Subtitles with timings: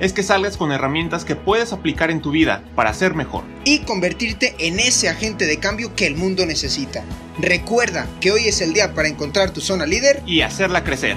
[0.00, 3.44] es que salgas con herramientas que puedes aplicar en tu vida para ser mejor.
[3.64, 7.04] Y convertirte en ese agente de cambio que el mundo necesita.
[7.38, 10.22] Recuerda que hoy es el día para encontrar tu zona líder.
[10.26, 11.16] Y hacerla crecer.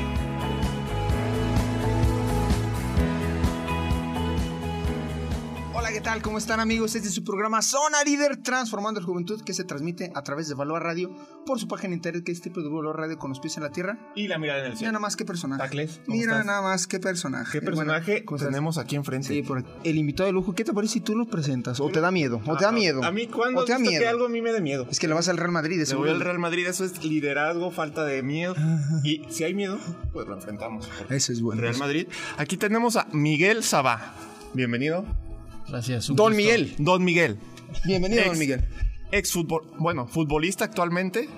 [5.97, 6.21] ¿Qué tal?
[6.21, 6.93] ¿Cómo están amigos?
[6.93, 10.53] Este es su programa Zona Líder Transformando la Juventud que se transmite a través de
[10.53, 11.09] Valor Radio
[11.43, 13.97] por su página internet que es Valor Radio con los pies en la tierra.
[14.13, 14.91] Y la mirada en el Mira cielo.
[14.91, 15.63] nada más qué personaje.
[15.63, 16.45] Tacles, ¿cómo Mira estás?
[16.45, 17.51] nada más qué personaje.
[17.59, 19.29] ¿Qué personaje Bueno, tenemos aquí enfrente?
[19.29, 20.53] Sí, por el invitado de lujo.
[20.53, 21.79] ¿Qué te parece si tú lo presentas?
[21.79, 22.41] ¿O te da miedo?
[22.45, 23.03] ¿O te da miedo?
[23.03, 24.11] A mí cuando ¿O te da visto que miedo?
[24.11, 24.85] algo a mí me da miedo.
[24.91, 25.83] Es que le vas al Real Madrid.
[25.83, 28.53] Le voy al Real Madrid, eso es liderazgo, falta de miedo.
[29.03, 29.79] Y si hay miedo,
[30.13, 30.87] pues lo enfrentamos.
[31.09, 31.59] Eso es bueno.
[31.59, 32.07] Real Madrid.
[32.37, 34.13] Aquí tenemos a Miguel Sabá.
[34.53, 35.03] Bienvenido.
[35.69, 36.07] Gracias.
[36.07, 36.29] Don gusto.
[36.31, 36.75] Miguel.
[36.77, 37.37] Don Miguel.
[37.85, 38.65] Bienvenido, Ex- don Miguel.
[39.11, 41.29] Ex fútbol, bueno, futbolista actualmente.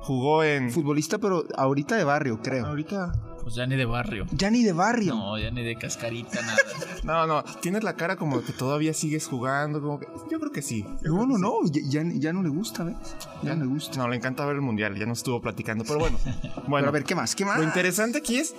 [0.00, 0.70] Jugó en.
[0.70, 2.66] Futbolista, pero ahorita de barrio, creo.
[2.66, 3.12] Ahorita.
[3.42, 4.26] Pues ya ni de barrio.
[4.32, 5.14] Ya ni de barrio.
[5.14, 6.56] No, ya ni de cascarita, nada.
[7.04, 7.42] No, no.
[7.60, 9.82] Tienes la cara como que todavía sigues jugando.
[9.82, 10.86] Como que, yo creo que sí.
[11.02, 12.96] No, no, no, ya, ya- ya no le gusta, ¿ves?
[13.42, 13.98] Ya no le gusta.
[13.98, 14.94] No, le encanta ver el mundial.
[14.98, 15.84] Ya nos estuvo platicando.
[15.84, 16.18] Pero bueno.
[16.42, 16.88] Pero Bueno.
[16.88, 17.34] a ver, ¿qué más?
[17.36, 17.58] ¿Qué más?
[17.58, 18.54] Lo interesante aquí es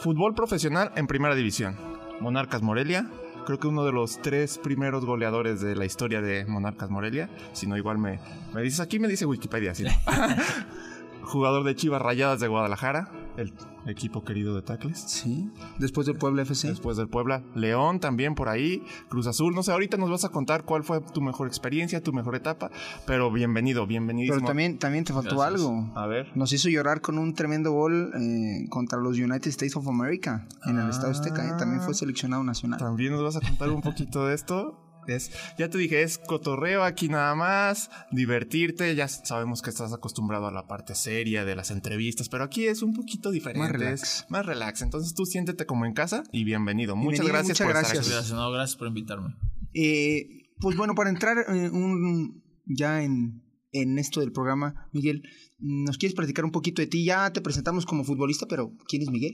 [0.00, 1.76] fútbol profesional en primera división.
[2.20, 3.10] Monarcas Morelia.
[3.50, 7.28] Creo que uno de los tres primeros goleadores de la historia de Monarcas Morelia.
[7.52, 8.20] Si no, igual me,
[8.54, 9.74] me dices aquí, me dice Wikipedia.
[9.74, 9.86] ¿sí?
[11.24, 13.52] Jugador de Chivas Rayadas de Guadalajara, el
[13.86, 14.98] equipo querido de Tacles.
[14.98, 16.68] Sí, después del Puebla FC.
[16.68, 19.54] Después del Puebla, León también por ahí, Cruz Azul.
[19.54, 22.70] No sé, ahorita nos vas a contar cuál fue tu mejor experiencia, tu mejor etapa.
[23.06, 24.36] Pero bienvenido, bienvenidísimo.
[24.36, 25.60] Pero también, también te faltó Gracias.
[25.60, 25.92] algo.
[25.94, 26.30] A ver.
[26.34, 30.78] Nos hizo llorar con un tremendo gol eh, contra los United States of America en
[30.78, 31.46] el Estado Azteca.
[31.46, 31.52] ¿eh?
[31.58, 32.78] También fue seleccionado nacional.
[32.78, 34.89] También nos vas a contar un poquito de esto.
[35.06, 38.94] Es, ya te dije, es cotorreo aquí nada más, divertirte.
[38.94, 42.82] Ya sabemos que estás acostumbrado a la parte seria de las entrevistas, pero aquí es
[42.82, 43.60] un poquito diferente.
[43.60, 44.26] Más relax.
[44.28, 44.82] Más relax.
[44.82, 46.96] Entonces tú siéntete como en casa y bienvenido.
[46.96, 47.92] Muchas Bienvenido, gracias muchas por gracias.
[47.92, 48.14] estar aquí.
[48.14, 49.34] Gracias, no, gracias por invitarme.
[49.74, 50.28] Eh,
[50.58, 55.22] pues bueno, para entrar eh, un, ya en, en esto del programa, Miguel,
[55.58, 57.04] ¿nos quieres platicar un poquito de ti?
[57.04, 59.32] Ya te presentamos como futbolista, pero ¿quién es Miguel?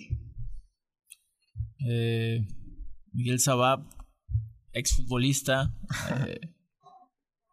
[1.89, 2.47] Eh,
[3.13, 3.87] Miguel Sabab,
[4.77, 5.75] exfutbolista,
[6.27, 6.41] eh,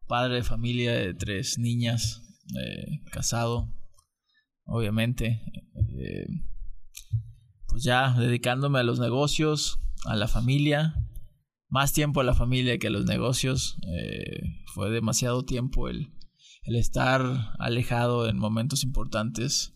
[0.07, 2.21] padre de familia de tres niñas,
[2.61, 3.73] eh, casado,
[4.65, 5.41] obviamente.
[5.97, 6.27] eh,
[7.67, 10.93] pues ya dedicándome a los negocios, a la familia,
[11.69, 13.77] más tiempo a la familia que a los negocios.
[13.87, 14.41] eh,
[14.73, 16.11] fue demasiado tiempo el,
[16.63, 17.21] el estar
[17.59, 19.73] alejado en momentos importantes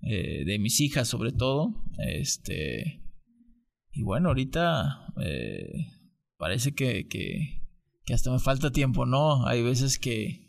[0.00, 1.72] de mis hijas sobre todo.
[1.98, 3.00] Este
[3.90, 5.06] y bueno, ahorita
[6.44, 7.62] parece que, que,
[8.04, 9.46] que hasta me falta tiempo, ¿no?
[9.46, 10.44] Hay veces que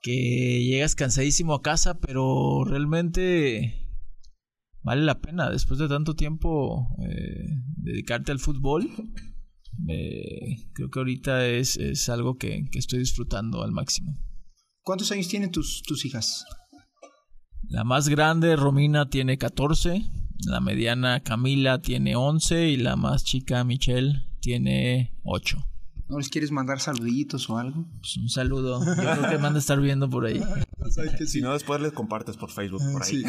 [0.00, 3.84] que llegas cansadísimo a casa, pero realmente
[4.84, 7.48] vale la pena después de tanto tiempo eh,
[7.78, 8.88] dedicarte al fútbol.
[9.88, 14.16] Eh, creo que ahorita es, es algo que, que estoy disfrutando al máximo.
[14.82, 16.44] ¿Cuántos años tienen tus, tus hijas?
[17.64, 20.23] La más grande, Romina, tiene 14.
[20.46, 22.68] La mediana, Camila, tiene 11.
[22.68, 25.73] Y la más chica, Michelle, tiene 8.
[26.08, 27.86] ¿No les quieres mandar saluditos o algo?
[28.00, 28.84] Pues un saludo.
[28.84, 30.42] Yo creo que me han de estar viendo por ahí.
[31.26, 33.22] Si no, después les compartes por Facebook por ahí.
[33.22, 33.24] Sí.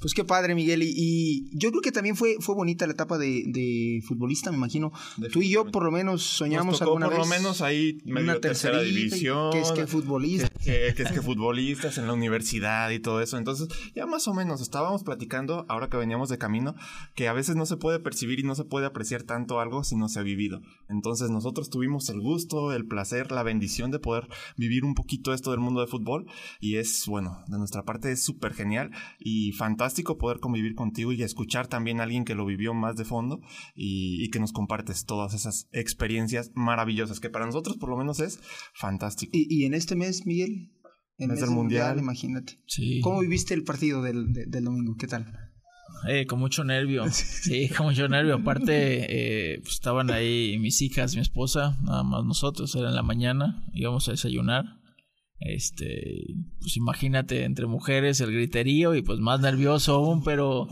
[0.00, 0.82] Pues qué padre, Miguel.
[0.82, 4.56] Y, y yo creo que también fue, fue bonita la etapa de, de futbolista, me
[4.56, 4.92] imagino.
[5.30, 7.28] Tú y yo por lo menos Nos soñamos tocó alguna por vez.
[7.28, 9.52] lo menos ahí medio una tercera división.
[9.52, 10.48] Que es que futbolista.
[10.64, 13.36] que, que es que futbolistas en la universidad y todo eso.
[13.36, 16.74] Entonces, ya más o menos estábamos platicando, ahora que veníamos de camino,
[17.14, 19.96] que a veces no se puede percibir y no se puede apreciar tanto algo si
[19.96, 20.62] no se ha vivido.
[20.88, 25.50] Entonces, nosotros tuvimos el gusto, el placer, la bendición de poder vivir un poquito esto
[25.50, 26.26] del mundo del fútbol.
[26.60, 31.22] Y es, bueno, de nuestra parte es súper genial y fantástico poder convivir contigo y
[31.22, 33.40] escuchar también a alguien que lo vivió más de fondo
[33.74, 38.20] y, y que nos compartes todas esas experiencias maravillosas, que para nosotros por lo menos
[38.20, 38.40] es
[38.74, 39.32] fantástico.
[39.34, 40.70] Y, y en este mes, Miguel,
[41.18, 41.86] en Mes mes del del mundial.
[41.88, 42.60] mundial, imagínate.
[42.66, 43.00] Sí.
[43.02, 44.94] ¿Cómo viviste el partido del, de- del domingo?
[44.98, 45.49] ¿Qué tal?
[46.08, 47.04] Eh, con mucho nervio.
[47.10, 48.36] Sí, con mucho nervio.
[48.36, 52.74] Aparte, eh, pues, estaban ahí mis hijas, mi esposa, nada más nosotros.
[52.74, 54.64] Era en la mañana, íbamos a desayunar.
[55.38, 56.26] Este,
[56.60, 60.68] pues imagínate, entre mujeres, el griterío y pues más nervioso aún, pero,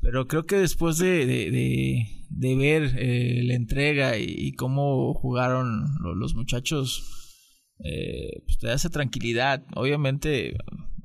[0.00, 5.14] pero creo que después de, de, de, de ver eh, la entrega y, y cómo
[5.14, 7.04] jugaron lo- los muchachos,
[7.84, 9.64] eh, pues te da esa tranquilidad.
[9.76, 10.56] Obviamente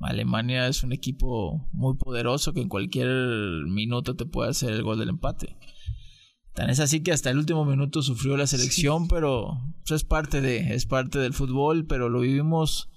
[0.04, 3.08] Alemania es un equipo muy poderoso que en cualquier
[3.66, 5.56] minuto te puede hacer el gol del empate.
[6.54, 10.40] Tan es así que hasta el último minuto sufrió la selección, pero pues, es parte
[10.40, 12.90] de, es parte del fútbol, pero lo vivimos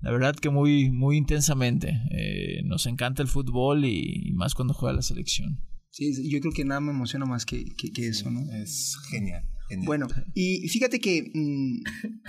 [0.00, 2.00] la verdad que muy, muy intensamente.
[2.10, 5.62] Eh, nos encanta el fútbol y, más cuando juega la selección.
[5.90, 8.50] Sí, yo creo que nada me emociona más que, que eso, ¿no?
[8.52, 9.44] Es genial.
[9.78, 11.82] Bueno, y fíjate que, mm,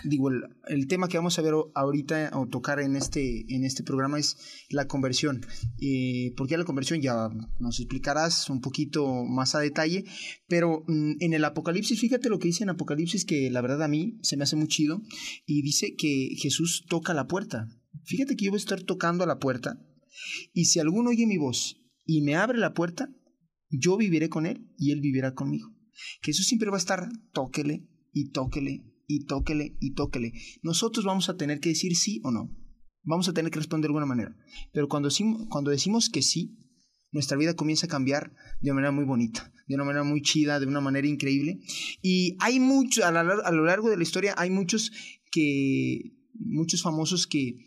[0.09, 0.29] digo,
[0.67, 4.38] el, tema que vamos a ver ahorita o tocar en este, en este programa es
[4.69, 5.41] la conversión.
[5.79, 7.01] Eh, ¿Por qué la conversión?
[7.01, 7.29] Ya
[7.59, 10.05] nos explicarás un poquito más a detalle,
[10.47, 13.88] pero mm, en el Apocalipsis, fíjate lo que dice en Apocalipsis, que la verdad a
[13.88, 15.01] mí se me hace muy chido,
[15.45, 17.67] y dice que Jesús toca la puerta.
[18.03, 19.79] Fíjate que yo voy a estar tocando a la puerta,
[20.53, 23.09] y si alguno oye mi voz y me abre la puerta,
[23.69, 25.73] yo viviré con él y él vivirá conmigo.
[26.21, 30.33] Jesús siempre va a estar, tóquele y tóquele y tóquele y tóquele.
[30.63, 32.50] Nosotros vamos a tener que decir sí o no.
[33.03, 34.36] Vamos a tener que responder de alguna manera.
[34.74, 35.09] Pero cuando,
[35.50, 36.57] cuando decimos que sí,
[37.12, 40.59] nuestra vida comienza a cambiar de una manera muy bonita, de una manera muy chida,
[40.59, 41.59] de una manera increíble.
[42.01, 44.92] Y hay muchos, a, lo largo de la historia, hay muchos
[45.31, 47.57] que, muchos famosos que,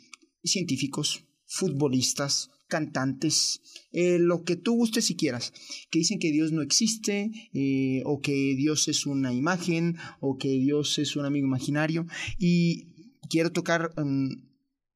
[0.42, 3.60] científicos, futbolistas, cantantes,
[3.92, 5.52] eh, lo que tú gustes si quieras,
[5.90, 10.48] que dicen que Dios no existe, eh, o que Dios es una imagen, o que
[10.48, 12.06] Dios es un amigo imaginario.
[12.38, 12.88] Y
[13.28, 14.28] quiero tocar um,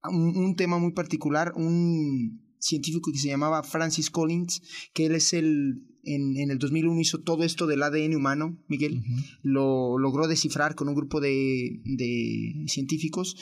[0.05, 4.63] un, tema muy particular, un científico que se llamaba Francis Collins,
[4.93, 9.03] que él es el en, el 2001 hizo todo esto del ADN humano, Miguel,
[9.43, 13.37] lo logró descifrar con un grupo de, de, científicos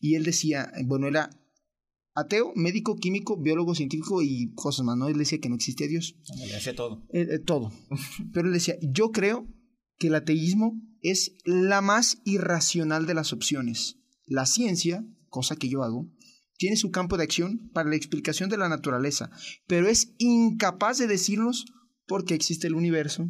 [0.00, 1.30] y él decía, bueno, era
[2.14, 5.08] ateo, médico, químico, biólogo, científico y cosas más, ¿no?
[5.08, 6.16] Él decía que no existía Dios.
[6.36, 7.02] Le hacía todo.
[7.12, 7.72] Eh, eh, todo.
[8.32, 9.46] Pero él decía, yo creo
[9.98, 13.98] que el ateísmo es la más irracional de las opciones.
[14.26, 16.08] La ciencia, cosa que yo hago,
[16.56, 19.30] tiene su campo de acción para la explicación de la naturaleza,
[19.66, 21.66] pero es incapaz de decirnos
[22.06, 23.28] por qué existe el universo,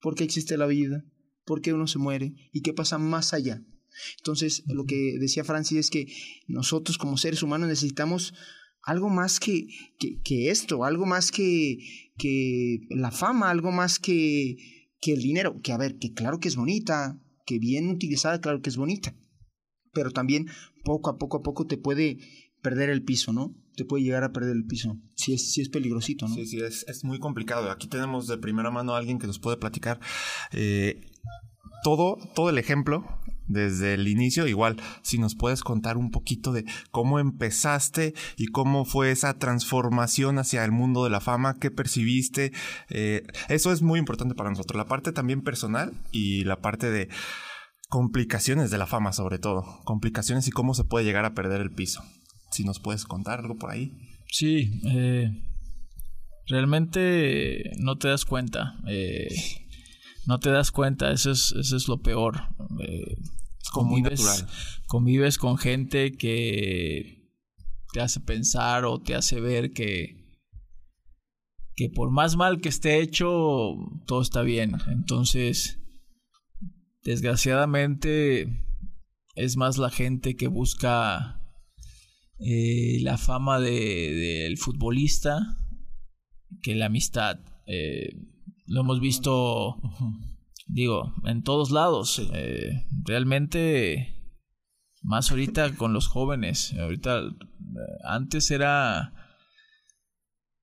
[0.00, 1.04] por qué existe la vida,
[1.44, 3.62] por qué uno se muere y qué pasa más allá.
[4.18, 6.06] Entonces, lo que decía Francis es que
[6.46, 8.34] nosotros como seres humanos necesitamos
[8.82, 9.68] algo más que,
[9.98, 11.78] que, esto, algo más que,
[12.18, 14.56] que la fama, algo más que,
[15.00, 15.60] que el dinero.
[15.62, 19.16] Que a ver, que claro que es bonita, que bien utilizada, claro que es bonita.
[19.92, 20.48] Pero también
[20.84, 22.18] poco a poco a poco te puede
[22.62, 23.54] perder el piso, ¿no?
[23.76, 24.98] Te puede llegar a perder el piso.
[25.16, 26.34] Si es, si es peligrosito, ¿no?
[26.34, 27.70] Sí, sí, es, es muy complicado.
[27.70, 30.00] Aquí tenemos de primera mano a alguien que nos puede platicar
[30.52, 31.00] eh,
[31.82, 33.04] todo, todo el ejemplo
[33.46, 34.46] desde el inicio.
[34.46, 40.38] Igual, si nos puedes contar un poquito de cómo empezaste y cómo fue esa transformación
[40.38, 42.52] hacia el mundo de la fama, qué percibiste.
[42.88, 44.76] Eh, eso es muy importante para nosotros.
[44.76, 47.08] La parte también personal y la parte de
[47.88, 49.64] complicaciones de la fama sobre todo.
[49.84, 52.02] Complicaciones y cómo se puede llegar a perder el piso.
[52.50, 53.92] Si nos puedes contar algo por ahí.
[54.30, 55.30] Sí, eh,
[56.48, 58.74] realmente no te das cuenta.
[58.88, 59.28] Eh,
[60.26, 62.48] no te das cuenta, eso es, eso es lo peor.
[62.80, 63.16] Eh,
[63.72, 64.46] convives,
[64.86, 67.30] convives con gente que
[67.92, 70.40] te hace pensar o te hace ver que,
[71.76, 73.76] que por más mal que esté hecho,
[74.06, 74.76] todo está bien.
[74.88, 75.78] Entonces,
[77.02, 78.48] desgraciadamente,
[79.34, 81.40] es más la gente que busca
[82.38, 85.56] eh, la fama del de, futbolista
[86.62, 87.38] que la amistad.
[87.66, 88.16] Eh,
[88.66, 89.76] lo hemos visto,
[90.66, 92.22] digo, en todos lados.
[92.32, 94.14] Eh, realmente,
[95.02, 96.74] más ahorita con los jóvenes.
[96.78, 97.34] Ahorita, eh,
[98.04, 99.12] antes era...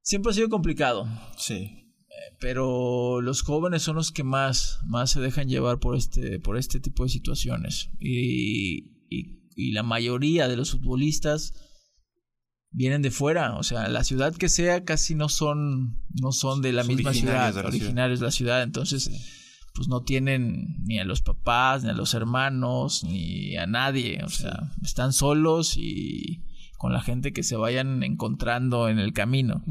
[0.04, 1.08] Siempre ha sido complicado.
[1.38, 1.54] Sí.
[1.54, 6.58] Eh, pero los jóvenes son los que más, más se dejan llevar por este, por
[6.58, 7.92] este tipo de situaciones.
[8.00, 9.00] y,
[9.56, 11.54] y la mayoría de los futbolistas
[12.72, 16.72] vienen de fuera, o sea, la ciudad que sea casi no son no son de
[16.72, 19.12] la misma ciudad, originarios de la ciudad, entonces
[19.74, 24.30] pues no tienen ni a los papás, ni a los hermanos, ni a nadie, o
[24.30, 26.44] sea, están solos y
[26.78, 29.64] con la gente que se vayan encontrando en el camino.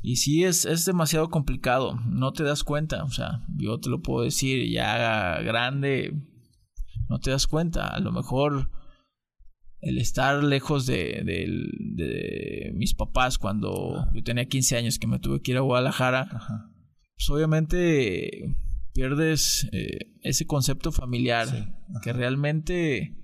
[0.00, 4.00] Y sí es, es demasiado complicado, no te das cuenta, o sea, yo te lo
[4.00, 6.14] puedo decir ya grande,
[7.08, 8.70] no te das cuenta, a lo mejor
[9.82, 15.42] el estar lejos de, de, mis papás cuando yo tenía 15 años que me tuve
[15.42, 16.28] que ir a Guadalajara,
[17.16, 18.54] pues obviamente
[18.94, 21.48] pierdes eh, ese concepto familiar
[22.02, 23.16] que realmente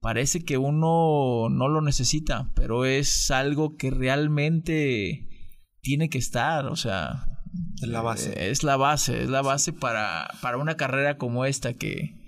[0.00, 5.26] parece que uno no lo necesita, pero es algo que realmente
[5.80, 7.26] tiene que estar, o sea,
[7.80, 8.50] es la base.
[8.50, 12.19] Es la base, es la base para, para una carrera como esta que,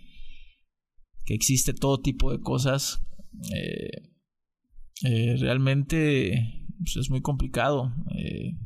[1.33, 3.01] que existe todo tipo de cosas,
[3.55, 3.89] eh,
[5.05, 7.91] eh, realmente pues, es muy complicado.
[8.15, 8.59] Eh,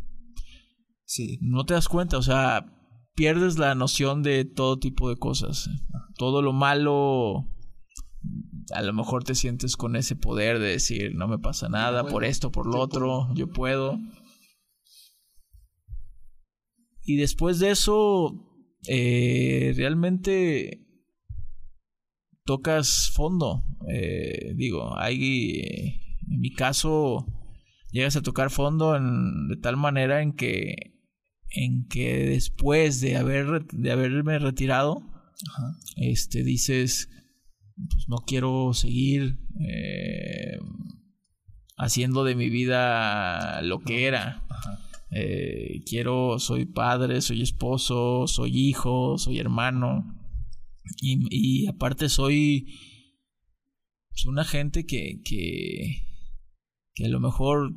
[1.08, 1.38] Sí.
[1.40, 2.66] no te das cuenta, o sea,
[3.14, 5.70] pierdes la noción de todo tipo de cosas.
[6.16, 7.46] Todo lo malo,
[8.75, 12.25] a lo mejor te sientes con ese poder de decir, no me pasa nada por
[12.25, 14.00] esto, por lo otro, yo puedo.
[17.04, 18.35] Y después de eso,
[18.88, 20.85] eh, realmente
[22.46, 23.62] tocas fondo.
[23.92, 26.00] Eh, digo, hay,
[26.30, 27.26] en mi caso,
[27.92, 30.94] llegas a tocar fondo en- de tal manera en que
[31.50, 34.98] en que después de haber de haberme retirado
[35.48, 35.76] Ajá.
[35.96, 37.08] este dices
[37.88, 40.58] pues no quiero seguir eh,
[41.76, 44.78] haciendo de mi vida lo que era Ajá.
[45.12, 50.15] Eh, quiero soy padre soy esposo soy hijo soy hermano
[51.00, 52.66] y, y aparte soy
[54.10, 56.02] pues, una gente que, que
[56.94, 57.72] que a lo mejor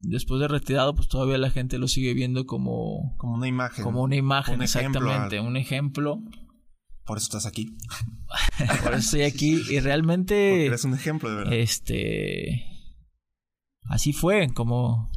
[0.00, 3.84] después de retirado pues todavía la gente lo sigue viendo como Como una imagen.
[3.84, 6.20] como una imagen Un ejemplo exactamente al- un ejemplo
[7.04, 7.76] Por eso estás aquí.
[8.82, 11.52] por eso estoy aquí y Porque realmente eres un ejemplo, de verdad.
[11.54, 12.64] este
[13.84, 15.10] así fue como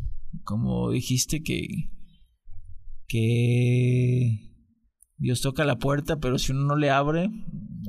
[0.44, 1.90] como dijiste que
[3.08, 4.53] que
[5.24, 7.30] Dios toca la puerta pero si uno no le abre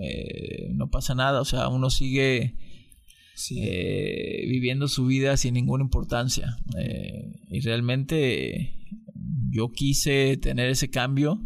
[0.01, 1.41] eh, no pasa nada.
[1.41, 2.55] O sea uno sigue
[3.35, 3.61] sí.
[3.63, 6.57] eh, viviendo su vida sin ninguna importancia.
[6.79, 8.77] Eh, y realmente
[9.51, 11.41] yo quise tener ese cambio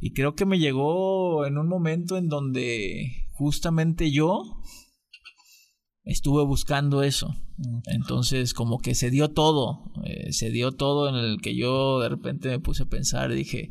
[0.00, 4.62] y creo que me llegó en un momento en donde justamente yo
[6.04, 7.34] estuve buscando eso.
[7.86, 9.92] Entonces como que se dio todo,
[10.30, 13.70] se dio todo en el que yo de repente me puse a pensar, dije,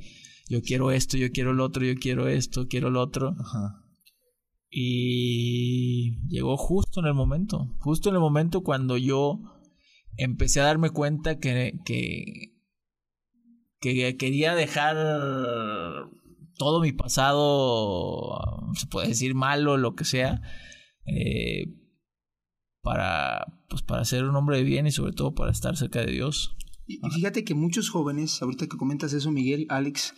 [0.50, 3.36] yo quiero esto, yo quiero lo otro, yo quiero esto, quiero lo otro.
[3.40, 3.86] Ajá.
[4.72, 9.40] Y llegó justo en el momento, justo en el momento cuando yo
[10.18, 12.56] empecé a darme cuenta que, que,
[13.80, 14.96] que quería dejar
[16.58, 18.40] todo mi pasado,
[18.76, 20.42] se puede decir malo, lo que sea,
[21.06, 21.66] eh,
[22.82, 26.12] para, pues para ser un hombre de bien y sobre todo para estar cerca de
[26.12, 26.56] Dios.
[26.86, 30.14] Y y fíjate que muchos jóvenes, ahorita que comentas eso, Miguel, Alex,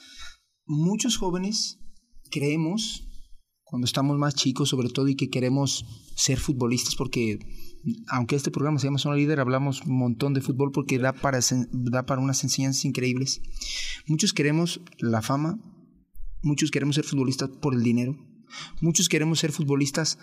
[0.65, 1.79] muchos jóvenes
[2.29, 3.07] creemos,
[3.63, 7.39] cuando estamos más chicos sobre todo, y que queremos ser futbolistas, porque
[8.07, 11.39] aunque este programa se llama Zona Líder, hablamos un montón de fútbol porque da para,
[11.71, 13.41] da para unas enseñanzas increíbles.
[14.07, 15.59] Muchos queremos la fama,
[16.43, 18.15] muchos queremos ser futbolistas por el dinero,
[18.81, 20.17] muchos queremos ser futbolistas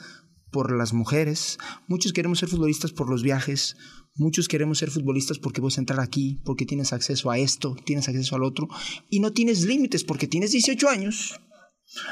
[0.50, 3.76] por las mujeres, muchos queremos ser futbolistas por los viajes,
[4.14, 8.08] muchos queremos ser futbolistas porque vas a entrar aquí, porque tienes acceso a esto, tienes
[8.08, 8.68] acceso al otro,
[9.10, 11.40] y no tienes límites porque tienes 18 años,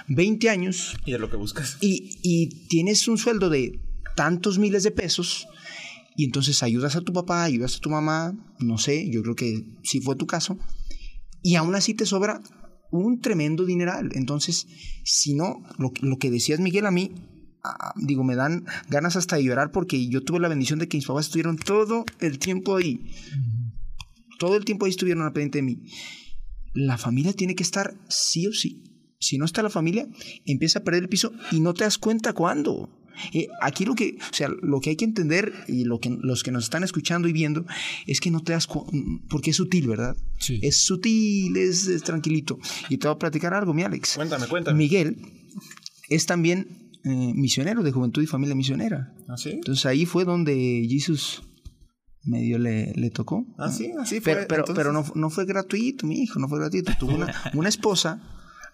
[0.08, 1.78] 20 años, Y es lo que buscas.
[1.80, 3.80] y, y tienes un sueldo de
[4.14, 5.46] tantos miles de pesos,
[6.16, 9.64] y entonces ayudas a tu papá, ayudas a tu mamá, no sé, yo creo que
[9.82, 10.58] sí fue tu caso,
[11.42, 12.40] y aún así te sobra
[12.90, 14.10] un tremendo dineral.
[14.14, 14.66] Entonces,
[15.04, 17.12] si no, lo, lo que decías Miguel a mí,
[17.96, 21.06] digo, me dan ganas hasta de llorar porque yo tuve la bendición de que mis
[21.06, 23.00] papás estuvieron todo el tiempo ahí.
[24.38, 25.78] Todo el tiempo ahí estuvieron al pendiente de mí.
[26.74, 28.84] La familia tiene que estar sí o sí.
[29.18, 30.06] Si no está la familia,
[30.44, 32.90] empieza a perder el piso y no te das cuenta cuándo.
[33.32, 36.42] Eh, aquí lo que, o sea, lo que hay que entender y lo que los
[36.42, 37.64] que nos están escuchando y viendo
[38.06, 38.92] es que no te das cuenta,
[39.28, 40.16] porque es sutil, ¿verdad?
[40.38, 40.60] Sí.
[40.62, 42.58] Es sutil, es, es tranquilito.
[42.88, 44.14] Y te voy a platicar algo, mi Alex.
[44.16, 44.76] Cuéntame, cuéntame.
[44.76, 45.16] Miguel
[46.08, 49.14] es también eh, misionero de Juventud y Familia Misionera.
[49.28, 49.50] ¿Ah, sí?
[49.50, 51.42] Entonces ahí fue donde Jesús
[52.24, 53.46] medio le, le tocó.
[53.58, 54.34] Ah, sí, así fue.
[54.34, 54.84] Pero, pero, entonces.
[54.84, 56.92] pero no, no fue gratuito, mi hijo, no fue gratuito.
[56.98, 58.20] Tuvo una, una esposa.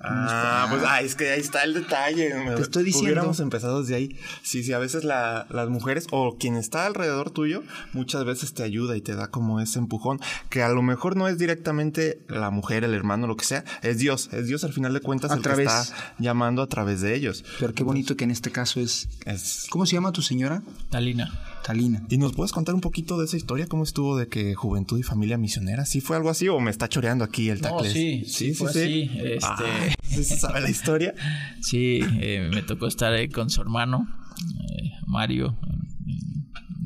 [0.04, 2.30] Ah, pues ah, es que ahí está el detalle.
[2.56, 3.06] Te estoy diciendo.
[3.12, 4.16] Hubiéramos empezado desde ahí.
[4.42, 8.62] Sí, sí, a veces la- las mujeres o quien está alrededor tuyo muchas veces te
[8.62, 12.50] ayuda y te da como ese empujón que a lo mejor no es directamente la
[12.50, 13.64] mujer, el hermano, lo que sea.
[13.82, 14.28] Es Dios.
[14.32, 17.14] Es Dios al final de cuentas A el través- que está llamando a través de
[17.14, 17.44] ellos.
[17.60, 19.08] Pero qué bonito que en este caso es.
[19.24, 19.66] Es...
[19.70, 20.62] ¿Cómo se llama tu señora?
[20.90, 21.30] Talina.
[21.64, 22.04] Talina.
[22.10, 23.66] ¿Y nos puedes contar un poquito de esa historia?
[23.66, 25.84] ¿Cómo estuvo de que Juventud y Familia Misionera?
[25.84, 27.92] ¿Sí fue algo así o me está choreando aquí el No, tacles?
[27.92, 29.10] sí, sí, fue así.
[29.14, 29.58] Este, Ah,
[30.02, 31.14] ¿sí se sabe la historia?
[31.62, 34.08] Sí, eh, me tocó estar ahí con su hermano,
[34.40, 36.14] eh, Mario, eh,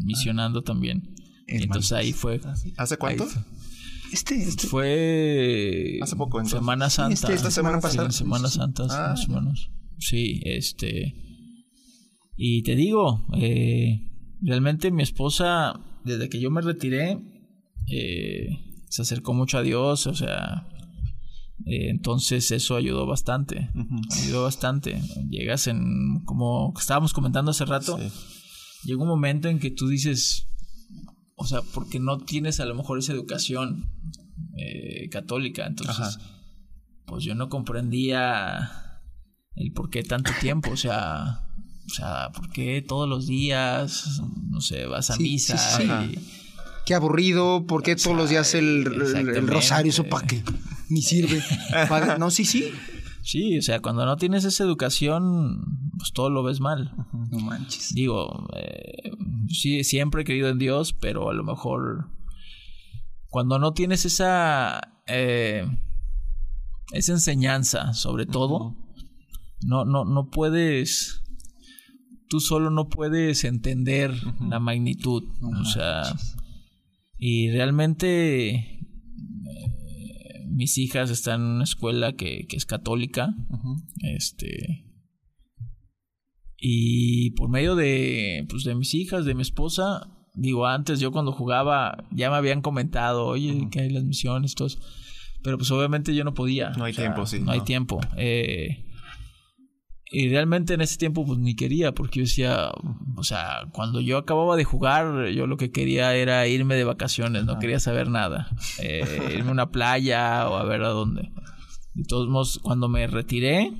[0.04, 1.14] misionando también.
[1.48, 2.40] Y entonces ahí fue.
[2.76, 3.24] ¿Hace cuánto?
[3.26, 3.42] fue-
[4.12, 4.66] Este, este.
[4.66, 5.98] Fue.
[6.02, 6.58] Hace poco, entonces.
[6.60, 7.14] Semana Santa.
[7.14, 8.10] este- esta semana Sí, pasada.
[8.12, 9.70] Semana Santa, Ah, más o menos.
[9.98, 11.14] Sí, este.
[12.36, 14.02] Y te digo, eh,
[14.42, 17.18] realmente mi esposa, desde que yo me retiré,
[17.88, 18.48] eh,
[18.88, 20.66] se acercó mucho a Dios, o sea,
[21.64, 23.70] Eh, entonces eso ayudó bastante.
[24.22, 25.00] Ayudó bastante.
[25.30, 27.98] Llegas en, como estábamos comentando hace rato,
[28.84, 30.48] llega un momento en que tú dices,
[31.34, 33.90] o sea, porque no tienes a lo mejor esa educación
[34.56, 35.66] eh, católica.
[35.66, 36.18] Entonces,
[37.06, 39.00] pues yo no comprendía
[39.54, 40.70] el por qué tanto tiempo.
[40.70, 41.45] O sea,
[41.86, 46.08] o sea, ¿por qué todos los días, no sé, vas a misa?
[46.84, 49.90] Qué aburrido, ¿por qué todos los días el, el rosario?
[49.90, 50.42] ¿Eso para qué?
[50.88, 51.42] Ni sirve.
[52.18, 52.72] no, sí, sí.
[53.22, 56.94] Sí, o sea, cuando no tienes esa educación, pues todo lo ves mal.
[57.32, 57.92] No manches.
[57.92, 59.10] Digo, eh,
[59.48, 62.08] sí, siempre he creído en Dios, pero a lo mejor
[63.28, 65.66] cuando no tienes esa, eh,
[66.92, 68.76] esa enseñanza, sobre todo,
[69.64, 71.22] no, no, no puedes,
[72.28, 74.12] tú solo no puedes entender
[74.48, 75.24] la magnitud.
[75.42, 76.02] o sea,
[77.18, 78.76] y realmente
[80.56, 83.34] mis hijas están en una escuela que, es católica.
[84.02, 84.84] Este.
[86.58, 91.32] Y por medio de, pues, de mis hijas, de mi esposa, digo, antes yo cuando
[91.32, 94.68] jugaba ya me habían comentado, oye, que hay las misiones, todo
[95.42, 96.70] Pero pues obviamente yo no podía.
[96.70, 97.40] No hay tiempo, sí.
[97.40, 98.00] No, hay tiempo.
[98.16, 98.85] Eh,
[100.10, 102.70] y realmente en ese tiempo pues ni quería, porque yo decía,
[103.16, 107.44] o sea, cuando yo acababa de jugar, yo lo que quería era irme de vacaciones,
[107.44, 108.48] no quería saber nada.
[108.78, 111.32] Eh, irme a una playa o a ver a dónde.
[111.94, 113.72] De todos modos, cuando me retiré,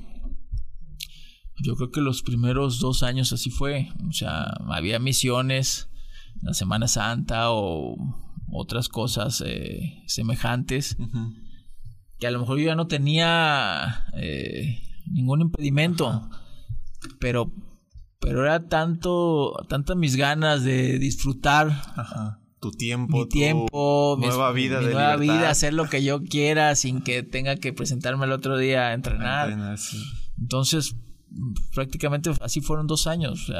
[1.63, 3.89] yo creo que los primeros dos años así fue.
[4.09, 5.89] O sea, había misiones,
[6.41, 7.95] la Semana Santa o
[8.51, 10.97] otras cosas eh, semejantes.
[12.19, 14.07] Que a lo mejor yo ya no tenía...
[14.17, 16.29] Eh, ningún impedimento.
[17.19, 17.51] Pero,
[18.19, 21.71] pero era tanto, tantas mis ganas de disfrutar.
[22.59, 27.01] Tu tiempo, mi tiempo, nueva vida, mi nueva vida, hacer lo que yo quiera sin
[27.01, 29.77] que tenga que presentarme el otro día a entrenar.
[30.39, 30.95] Entonces,
[31.73, 33.51] prácticamente así fueron dos años.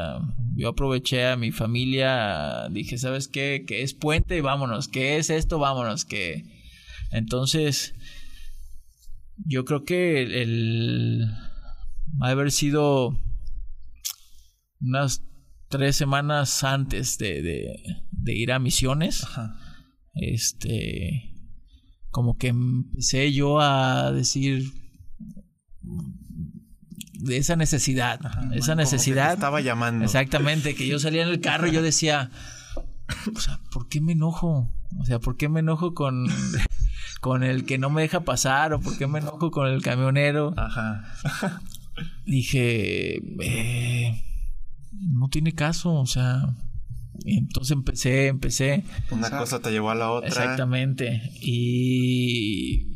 [0.56, 3.66] yo aproveché a mi familia, dije, ¿sabes qué?
[3.68, 4.88] Que es puente y vámonos.
[4.88, 5.60] ¿Qué es esto?
[5.60, 6.06] Vámonos.
[6.06, 6.46] Que
[7.12, 7.94] entonces
[9.46, 11.28] yo creo que el,
[12.22, 13.18] ha haber sido
[14.80, 15.24] unas
[15.70, 17.42] tres semanas antes de,
[18.12, 19.26] de, ir a misiones.
[20.14, 21.34] Este,
[22.10, 24.64] como que empecé yo a decir
[27.20, 28.20] de esa necesidad,
[28.54, 29.34] esa necesidad.
[29.34, 30.06] estaba llamando.
[30.06, 32.32] Exactamente, que yo salía en el carro y yo decía,
[33.36, 34.72] o sea, ¿por qué me enojo?
[35.00, 36.28] O sea, ¿por qué me enojo con
[37.20, 40.54] con el que no me deja pasar o por qué me enojo con el camionero.
[40.58, 41.04] Ajá.
[42.26, 44.24] Dije, eh,
[44.92, 46.56] no tiene caso, o sea,
[47.26, 48.84] entonces empecé, empecé.
[49.12, 50.28] Una cosa te llevó a la otra.
[50.28, 51.32] Exactamente.
[51.42, 52.88] Y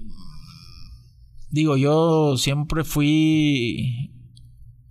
[1.49, 4.11] digo, yo siempre fui,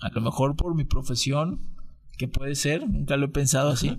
[0.00, 1.61] a lo mejor por mi profesión,
[2.18, 3.96] que puede ser, nunca lo he pensado así,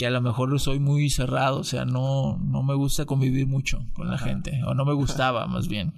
[0.00, 3.86] que a lo mejor soy muy cerrado, o sea, no, no me gusta convivir mucho
[3.92, 5.92] con la gente, o no me gustaba más bien.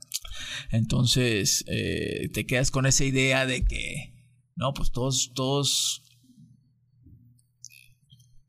[0.70, 4.14] Entonces, eh, te quedas con esa idea de que,
[4.56, 6.02] no, pues todos, todos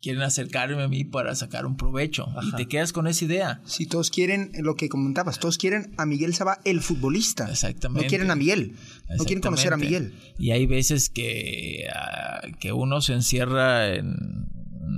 [0.01, 2.27] quieren acercarme a mí para sacar un provecho.
[2.43, 3.61] Y te quedas con esa idea.
[3.65, 7.49] Si todos quieren, lo que comentabas, todos quieren a Miguel Saba, el futbolista.
[7.49, 8.05] Exactamente.
[8.05, 8.77] No quieren a Miguel.
[9.09, 10.13] No quieren conocer a Miguel.
[10.39, 14.54] Y hay veces que, ah, que uno se encierra en,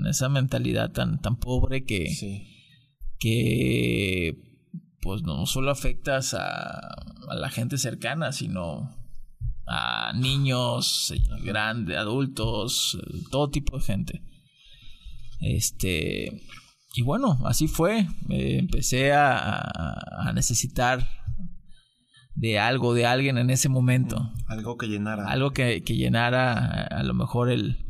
[0.08, 2.58] esa mentalidad tan, tan pobre que,
[3.20, 4.36] que
[5.02, 6.80] pues no solo afectas a,
[7.36, 8.96] la gente cercana, sino
[9.66, 12.98] a niños, grandes, adultos,
[13.32, 14.22] todo tipo de gente.
[15.40, 16.42] Este,
[16.96, 18.08] y bueno, así fue.
[18.30, 21.08] empecé a, necesitar
[22.36, 24.32] de algo, de alguien en ese momento.
[24.48, 25.28] Algo que llenara.
[25.28, 27.87] Algo que, que llenara a lo mejor el,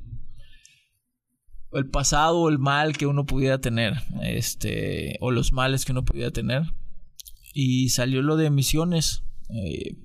[1.74, 6.06] el pasado o el mal que uno pudiera tener, este, o los males que uno
[6.06, 6.64] pudiera tener.
[7.54, 9.24] Y salió lo de misiones.
[9.50, 9.98] Eh,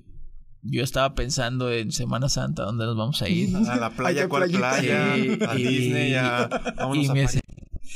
[0.61, 3.55] yo estaba pensando en Semana Santa, ¿dónde nos vamos a ir?
[3.69, 5.13] A la playa, ¿cuál playa?
[5.13, 6.13] a Disney,
[6.93, 7.25] y, mi,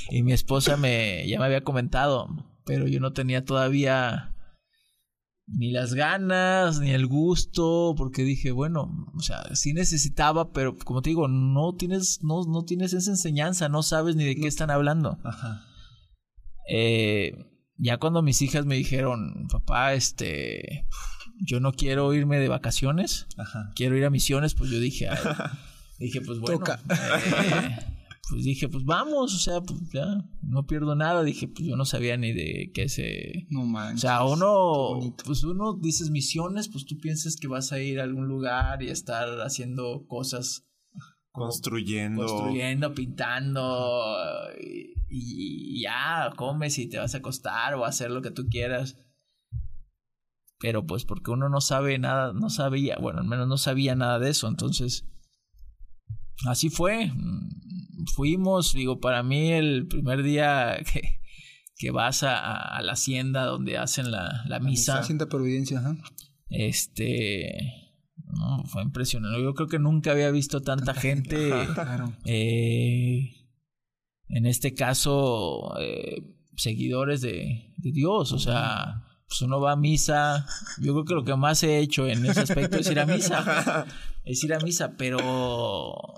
[0.09, 2.27] y mi esposa me, ya me había comentado,
[2.65, 4.33] pero yo no tenía todavía
[5.47, 11.01] ni las ganas, ni el gusto, porque dije, bueno, o sea, sí necesitaba, pero como
[11.01, 14.69] te digo, no tienes, no, no tienes esa enseñanza, no sabes ni de qué están
[14.69, 15.17] hablando.
[15.23, 15.65] Ajá.
[16.69, 17.33] Eh,
[17.77, 20.85] ya cuando mis hijas me dijeron, papá, este,
[21.39, 23.27] yo no quiero irme de vacaciones,
[23.75, 25.07] quiero ir a misiones, pues yo dije,
[25.99, 27.96] dije, pues bueno, eh,
[28.29, 30.05] pues dije, pues vamos, o sea, pues ya,
[30.41, 31.23] no pierdo nada.
[31.23, 33.47] Dije, pues yo no sabía ni de qué se...
[33.49, 34.03] No manches.
[34.03, 38.03] O sea, uno, pues uno dices misiones, pues tú piensas que vas a ir a
[38.03, 40.67] algún lugar y estar haciendo cosas.
[41.31, 42.25] Construyendo.
[42.25, 44.15] Construyendo, pintando.
[44.59, 48.47] Y, y ya, comes y te vas a acostar o a hacer lo que tú
[48.49, 48.97] quieras.
[50.59, 54.17] Pero pues porque uno no sabe nada, no sabía, bueno, al menos no sabía nada
[54.17, 55.05] de eso, entonces
[56.47, 57.11] así fue.
[58.13, 61.19] Fuimos, digo, para mí el primer día que,
[61.77, 64.99] que vas a, a, la hacienda donde hacen la, la misa.
[64.99, 65.95] Hacienda Providencia, ajá.
[66.49, 67.73] Este.
[68.25, 69.41] No, fue impresionante.
[69.41, 71.49] Yo creo que nunca había visto tanta gente.
[71.73, 72.13] Claro.
[72.25, 73.33] eh,
[74.29, 76.23] en este caso, eh,
[76.55, 78.33] seguidores de, de Dios.
[78.33, 80.45] O sea, pues uno va a misa.
[80.79, 83.85] Yo creo que lo que más he hecho en ese aspecto es ir a misa.
[84.29, 85.17] Es ir a misa, pero.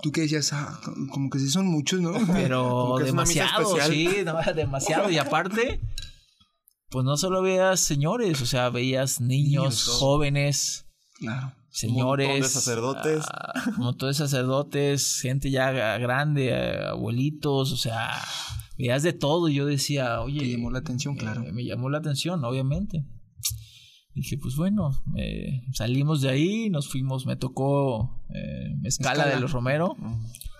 [0.02, 0.80] Tú que decías, ah,
[1.12, 2.10] como que sí son muchos, ¿no?
[2.32, 5.08] Pero demasiado, sí, no, demasiado.
[5.12, 5.80] Y aparte,
[6.88, 9.88] pues no solo veías señores, o sea, veías niños, Niños.
[10.00, 10.86] jóvenes,
[11.20, 11.52] Claro.
[11.70, 12.26] señores.
[12.26, 13.24] montón de sacerdotes.
[13.32, 16.52] ah, un montón de sacerdotes, gente ya grande,
[16.88, 18.10] abuelitos, o sea,
[18.80, 19.48] veías de todo.
[19.48, 20.40] Y yo decía, oye.
[20.40, 21.42] Te llamó la atención, claro.
[21.42, 23.04] eh, me llamó la atención, obviamente.
[24.14, 29.34] Dije, pues bueno, eh, salimos de ahí, nos fuimos, me tocó eh, Escala Escala.
[29.34, 29.96] de los Romero,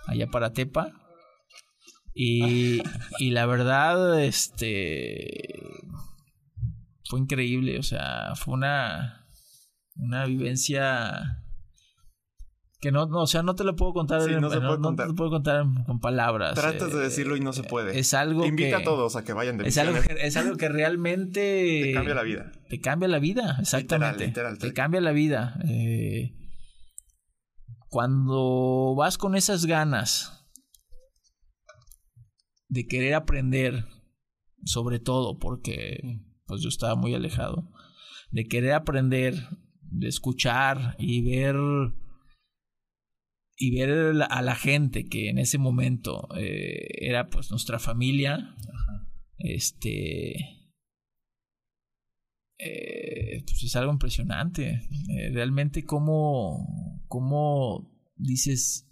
[0.07, 0.93] allá para Tepa.
[2.13, 2.81] Y,
[3.19, 5.59] y la verdad, este
[7.05, 9.27] fue increíble, o sea, fue una,
[9.95, 11.40] una vivencia
[12.81, 14.75] que no, no, o sea, no te lo puedo contar, Sí, en- no se puede
[14.77, 15.07] te contar.
[15.07, 16.55] lo puedo contar con palabras.
[16.55, 17.97] Tratas de eh, decirlo y no se puede.
[17.99, 20.57] Es algo Invita que, a todos a que vayan de es algo que, es algo
[20.57, 22.51] que realmente Te cambia la vida.
[22.69, 24.25] te cambia la vida, exactamente.
[24.25, 24.73] literal, te sí.
[24.73, 25.59] cambia la vida.
[25.69, 26.33] Eh,
[27.87, 30.47] cuando vas con esas ganas
[32.67, 33.85] de querer aprender,
[34.63, 35.99] sobre todo porque
[36.45, 37.69] pues yo estaba muy alejado,
[38.31, 39.35] de querer aprender,
[39.81, 41.55] de escuchar y ver
[43.63, 43.91] y ver
[44.29, 48.55] a la gente que en ese momento eh, era pues nuestra familia,
[49.37, 50.35] este
[52.57, 54.81] eh, pues es algo impresionante.
[55.09, 58.87] Eh, realmente cómo, cómo dices,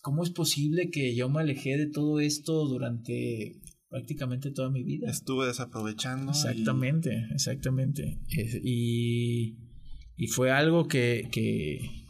[0.00, 5.10] ¿cómo es posible que yo me alejé de todo esto durante prácticamente toda mi vida?
[5.10, 6.32] Estuve desaprovechando.
[6.32, 8.20] y- Exactamente, exactamente.
[8.30, 9.56] Es- y,
[10.16, 12.03] y fue algo que, que,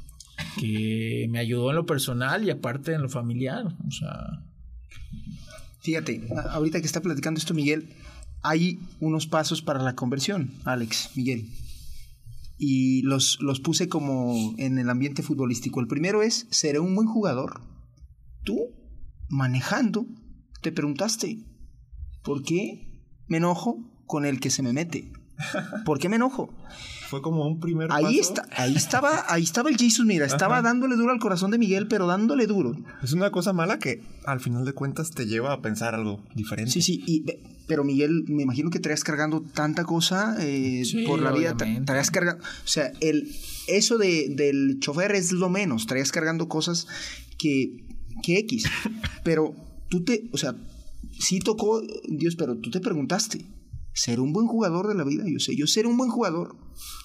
[0.58, 3.66] que me ayudó en lo personal y aparte en lo familiar.
[3.86, 4.44] O sea,
[5.84, 7.90] Fíjate, ahorita que está platicando esto Miguel,
[8.42, 11.50] hay unos pasos para la conversión, Alex, Miguel.
[12.56, 15.80] Y los, los puse como en el ambiente futbolístico.
[15.80, 17.60] El primero es, ¿seré un buen jugador?
[18.44, 18.70] Tú,
[19.28, 20.06] manejando,
[20.62, 21.44] te preguntaste,
[22.22, 25.12] ¿por qué me enojo con el que se me mete?
[25.84, 26.52] ¿Por qué me enojo?
[27.08, 28.20] Fue como un primer Ahí, paso.
[28.20, 30.62] está, ahí, estaba, ahí estaba el Jesus, mira, estaba Ajá.
[30.68, 32.76] dándole duro al corazón de Miguel, pero dándole duro.
[33.02, 36.72] Es una cosa mala que al final de cuentas te lleva a pensar algo diferente.
[36.72, 37.24] Sí, sí, y,
[37.66, 41.56] pero Miguel, me imagino que traías cargando tanta cosa eh, Sí, por la vida.
[41.56, 42.42] Traías cargando.
[42.42, 43.30] O sea, el,
[43.68, 45.86] eso de, del chofer es lo menos.
[45.86, 46.86] Traías cargando cosas
[47.38, 47.84] que,
[48.22, 48.64] que X.
[49.24, 49.54] Pero
[49.88, 50.28] tú te.
[50.32, 50.54] O sea,
[51.18, 53.44] sí tocó Dios, pero tú te preguntaste:
[53.94, 55.24] ¿ser un buen jugador de la vida?
[55.26, 56.56] Yo sé, yo ser un buen jugador.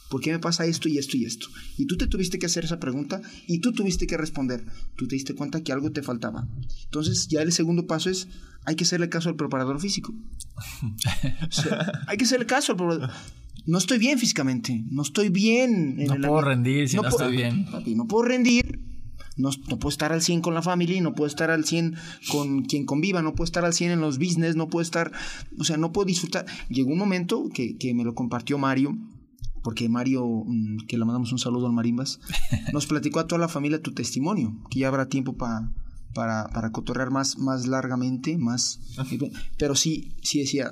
[0.09, 1.47] ¿Por qué me pasa esto y esto y esto?
[1.77, 4.65] Y tú te tuviste que hacer esa pregunta y tú tuviste que responder.
[4.97, 6.47] Tú te diste cuenta que algo te faltaba.
[6.85, 8.27] Entonces, ya el segundo paso es:
[8.65, 10.13] hay que hacerle caso al preparador físico.
[11.47, 13.11] O sea, hay que hacerle caso al preparador.
[13.67, 15.99] No estoy bien físicamente, no estoy bien.
[15.99, 17.65] en no el puedo rendir si no, puedo- estoy bien.
[17.69, 18.79] Papi, no puedo rendir.
[19.39, 21.95] No, no puedo estar al 100 con la familia no puedo estar al 100
[22.31, 25.11] con quien conviva, no puedo estar al 100 en los business, no puedo estar,
[25.57, 26.45] o sea, no puedo disfrutar.
[26.69, 28.97] Llegó un momento que, que me lo compartió Mario,
[29.63, 32.19] porque Mario, mm, que le mandamos un saludo al Marimbas,
[32.73, 35.71] nos platicó a toda la familia tu testimonio, que ya habrá tiempo pa-
[36.13, 38.79] para, para cotorrear más, más largamente, más...
[39.57, 40.71] Pero sí, sí decía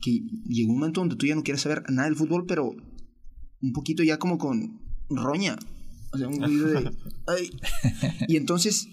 [0.00, 2.70] que llegó un momento donde tú ya no quieres saber nada del fútbol, pero
[3.60, 4.78] un poquito ya como con
[5.10, 5.56] roña.
[6.12, 6.90] O sea, un ruido de...
[7.26, 7.50] "Ay".
[8.28, 8.88] Y entonces,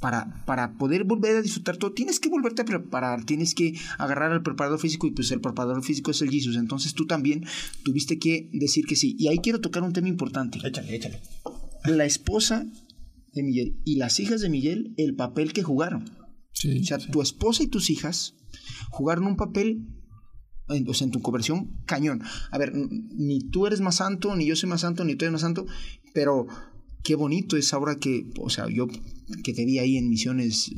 [0.00, 4.32] para, para poder volver a disfrutar todo, tienes que volverte a preparar, tienes que agarrar
[4.32, 6.56] al preparador físico y pues el preparador físico es el Jesus.
[6.56, 7.44] Entonces tú también
[7.84, 9.16] tuviste que decir que sí.
[9.18, 10.58] Y ahí quiero tocar un tema importante.
[10.66, 11.20] Échale, échale.
[11.84, 12.66] La esposa
[13.32, 16.10] de Miguel y las hijas de Miguel, el papel que jugaron.
[16.52, 18.34] Sí, O sea, tu esposa y tus hijas
[18.90, 19.86] jugaron un papel,
[20.68, 22.22] en, o sea, en tu conversión, cañón.
[22.50, 25.32] A ver, ni tú eres más santo, ni yo soy más santo, ni tú eres
[25.32, 25.66] más santo,
[26.12, 26.46] pero
[27.02, 28.86] qué bonito es ahora que, o sea, yo
[29.42, 30.72] que te vi ahí en misiones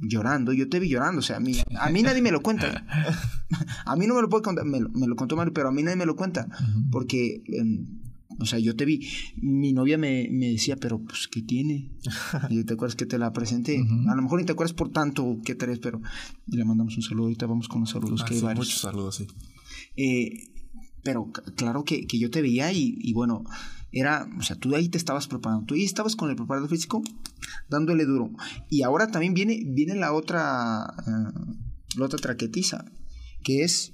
[0.00, 2.86] llorando, yo te vi llorando, o sea, a mí, a mí nadie me lo cuenta.
[3.84, 5.96] a mí no me lo puede contar, me, lo contó Mario, pero a mí nadie
[5.96, 6.48] me lo cuenta,
[6.90, 8.00] porque, em,
[8.38, 11.90] o sea, yo te vi, mi novia me, decía, pero pues, ¿qué tiene?
[12.48, 15.38] Y te acuerdas que te la presenté, a lo mejor ni te acuerdas por tanto
[15.44, 16.00] que te eres, pero
[16.46, 18.66] le mandamos un saludo, ahorita vamos con los saludos, que hay varios.
[18.66, 19.26] Muchos saludos, sí.
[19.96, 20.48] Eh,
[21.02, 23.44] pero claro que, que, yo te veía y, y bueno,
[23.92, 27.02] era, o sea, tú ahí te estabas preparando, tú ahí estabas con el preparador físico
[27.68, 28.30] dándole duro.
[28.68, 32.84] Y ahora también viene, viene la otra, uh, la otra traquetiza,
[33.42, 33.92] que es,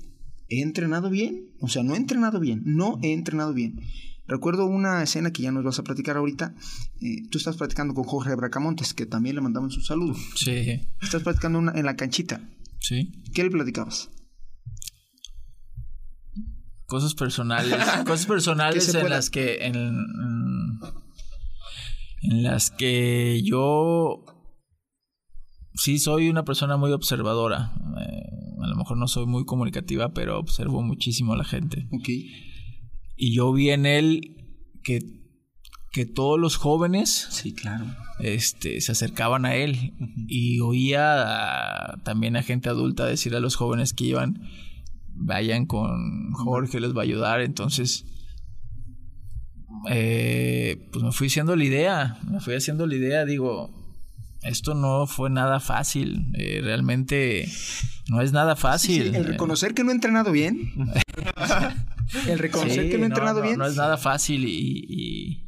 [0.48, 3.80] he entrenado bien, o sea, no he entrenado bien, no he entrenado bien.
[4.28, 6.52] Recuerdo una escena que ya nos vas a platicar ahorita.
[7.00, 10.16] Eh, tú estás platicando con Jorge Bracamontes, que también le mandamos un saludo.
[10.34, 10.82] Sí.
[11.00, 12.40] Estás platicando una, en la canchita.
[12.80, 13.12] Sí.
[13.32, 14.10] ¿Qué le platicabas?
[16.86, 17.74] Cosas personales.
[18.06, 19.66] cosas personales en las que.
[19.66, 19.76] En,
[22.22, 24.24] en las que yo.
[25.74, 27.74] Sí, soy una persona muy observadora.
[28.00, 31.86] Eh, a lo mejor no soy muy comunicativa, pero observo muchísimo a la gente.
[31.92, 32.08] Ok.
[33.16, 34.20] Y yo vi en él
[34.82, 35.00] que,
[35.92, 37.28] que todos los jóvenes.
[37.30, 37.84] Sí, claro.
[38.20, 39.94] Este, se acercaban a él.
[40.28, 44.48] Y oía también a gente adulta decir a los jóvenes que iban
[45.16, 47.40] vayan con Jorge, les va a ayudar.
[47.40, 48.04] Entonces,
[49.88, 53.70] eh, pues me fui haciendo la idea, me fui haciendo la idea, digo,
[54.42, 57.48] esto no fue nada fácil, eh, realmente
[58.08, 59.14] no es nada fácil.
[59.14, 60.72] el reconocer que no he entrenado bien.
[62.28, 63.58] el reconocer que no he entrenado bien.
[63.58, 65.46] No es nada fácil y,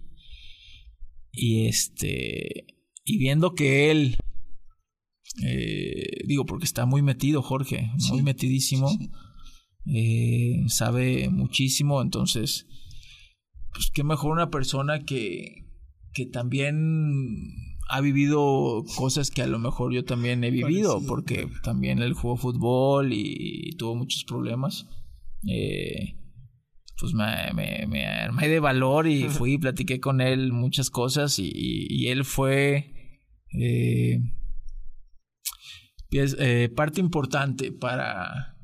[1.33, 2.67] y, este,
[3.05, 4.17] y viendo que él,
[5.43, 8.91] eh, digo, porque está muy metido Jorge, muy metidísimo.
[9.93, 12.67] Eh, sabe muchísimo, entonces,
[13.73, 15.67] pues qué mejor una persona que,
[16.13, 17.55] que también
[17.89, 22.37] ha vivido cosas que a lo mejor yo también he vivido, porque también él jugó
[22.37, 24.87] fútbol y, tuvo muchos problemas.
[25.49, 26.17] Eh,
[27.01, 31.51] pues me, me, armé de valor y fui y platiqué con él muchas cosas y,
[31.55, 32.93] y, él fue
[33.53, 34.21] eh,
[36.11, 38.58] eh, parte importante para,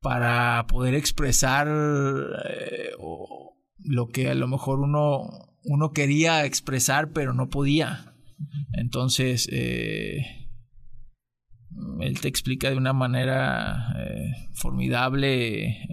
[0.00, 2.90] para poder expresar eh,
[3.78, 5.28] lo que a lo mejor uno,
[5.64, 8.14] uno quería expresar pero no podía.
[8.72, 10.48] Entonces, eh,
[12.00, 15.86] él te explica de una manera eh, formidable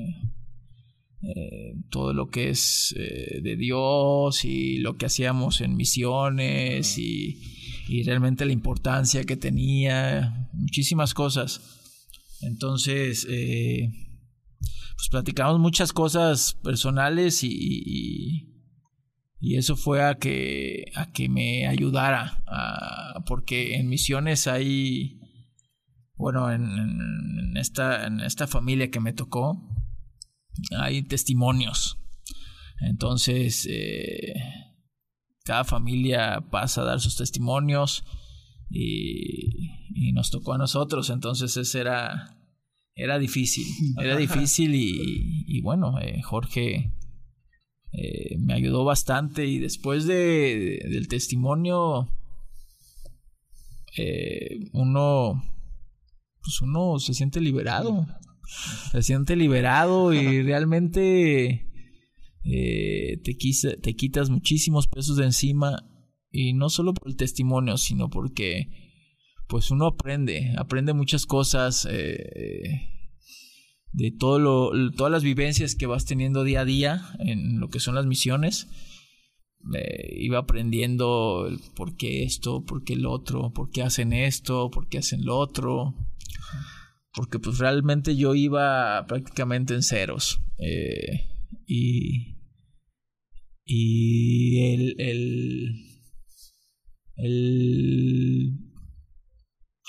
[1.89, 7.41] todo lo que es de Dios y lo que hacíamos en misiones y,
[7.89, 11.76] y realmente la importancia que tenía, muchísimas cosas.
[12.41, 13.89] Entonces, eh,
[14.95, 18.53] pues platicamos muchas cosas personales y,
[19.39, 22.43] y, eso fue a que, a que me ayudara,
[23.25, 25.19] porque en misiones hay,
[26.15, 29.61] bueno, en, esta, en esta familia que me tocó,
[30.77, 31.97] hay testimonios.
[32.81, 34.33] Entonces, eh,
[35.43, 38.03] cada familia pasa a dar sus testimonios
[38.69, 42.37] y, y nos tocó a nosotros, entonces ese era,
[42.95, 43.65] era difícil,
[44.01, 46.93] era difícil y, y bueno, eh, Jorge
[47.93, 49.45] eh, me ayudó bastante.
[49.45, 52.09] Y después de, del testimonio
[53.97, 55.41] eh, uno
[56.41, 58.05] pues uno se siente liberado
[58.91, 61.67] se siente liberado y realmente
[62.43, 65.83] te, te quitas muchísimos pesos de encima
[66.29, 68.69] y no solo por el testimonio sino porque
[69.47, 72.97] pues uno aprende, aprende muchas cosas eh,
[73.93, 77.79] de todo lo, todas las vivencias que vas teniendo día a día en lo que
[77.79, 78.67] son las misiones.
[80.17, 84.87] iba aprendiendo el por qué esto, por qué el otro, por qué hacen esto, por
[84.87, 85.95] qué hacen lo otro.
[87.13, 90.39] Porque pues realmente yo iba prácticamente en ceros.
[90.59, 91.27] Eh,
[91.65, 92.35] y,
[93.65, 95.86] y el,
[97.17, 98.67] el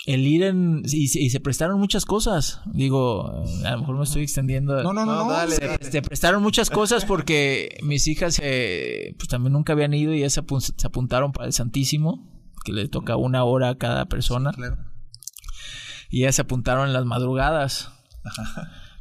[0.05, 0.81] el ir en.
[0.85, 2.61] Y, se prestaron muchas cosas.
[2.65, 4.81] Digo, a lo mejor me estoy extendiendo.
[4.81, 9.53] No, no, no, no dale, se, prestaron muchas cosas porque mis hijas eh, pues también
[9.53, 12.27] nunca habían ido y ya se, apuntaron para el Santísimo,
[12.63, 14.51] que le toca una hora a cada persona.
[14.51, 14.77] claro.
[16.11, 17.91] Y ya se apuntaron en las madrugadas.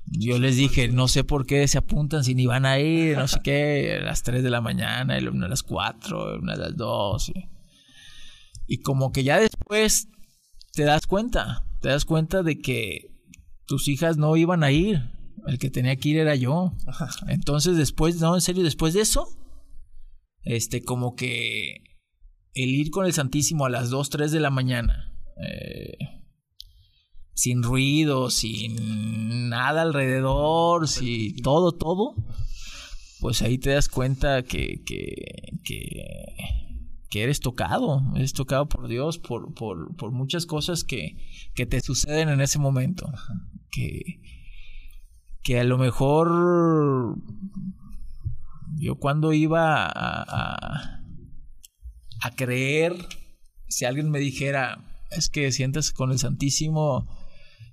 [0.05, 3.29] Yo les dije, no sé por qué se apuntan si ni van a ir, no
[3.29, 6.57] sé qué, a las 3 de la mañana, y una a las 4, una a
[6.57, 7.29] las 2.
[7.31, 7.58] y
[8.83, 10.09] como que ya después
[10.73, 13.11] te das cuenta, te das cuenta de que
[13.67, 15.11] tus hijas no iban a ir,
[15.47, 16.73] el que tenía que ir era yo.
[17.29, 19.29] Entonces después, no, en serio, después de eso,
[20.43, 21.83] este, como que
[22.55, 25.97] el ir con el Santísimo a las 2, 3 de la mañana, eh,
[27.35, 32.15] sin ruido, sin nada alrededor, sin todo, todo,
[33.21, 35.15] pues ahí te das cuenta que, que,
[35.65, 35.91] que,
[37.13, 41.17] eres tocado, eres tocado por Dios, por, por, por muchas cosas que,
[41.55, 43.11] que te suceden en ese momento,
[43.71, 44.21] que,
[45.43, 47.17] que a lo mejor
[48.77, 51.01] yo cuando iba a,
[52.23, 52.95] a, creer,
[53.69, 57.09] si alguien me dijera, es que sientes con el Santísimo,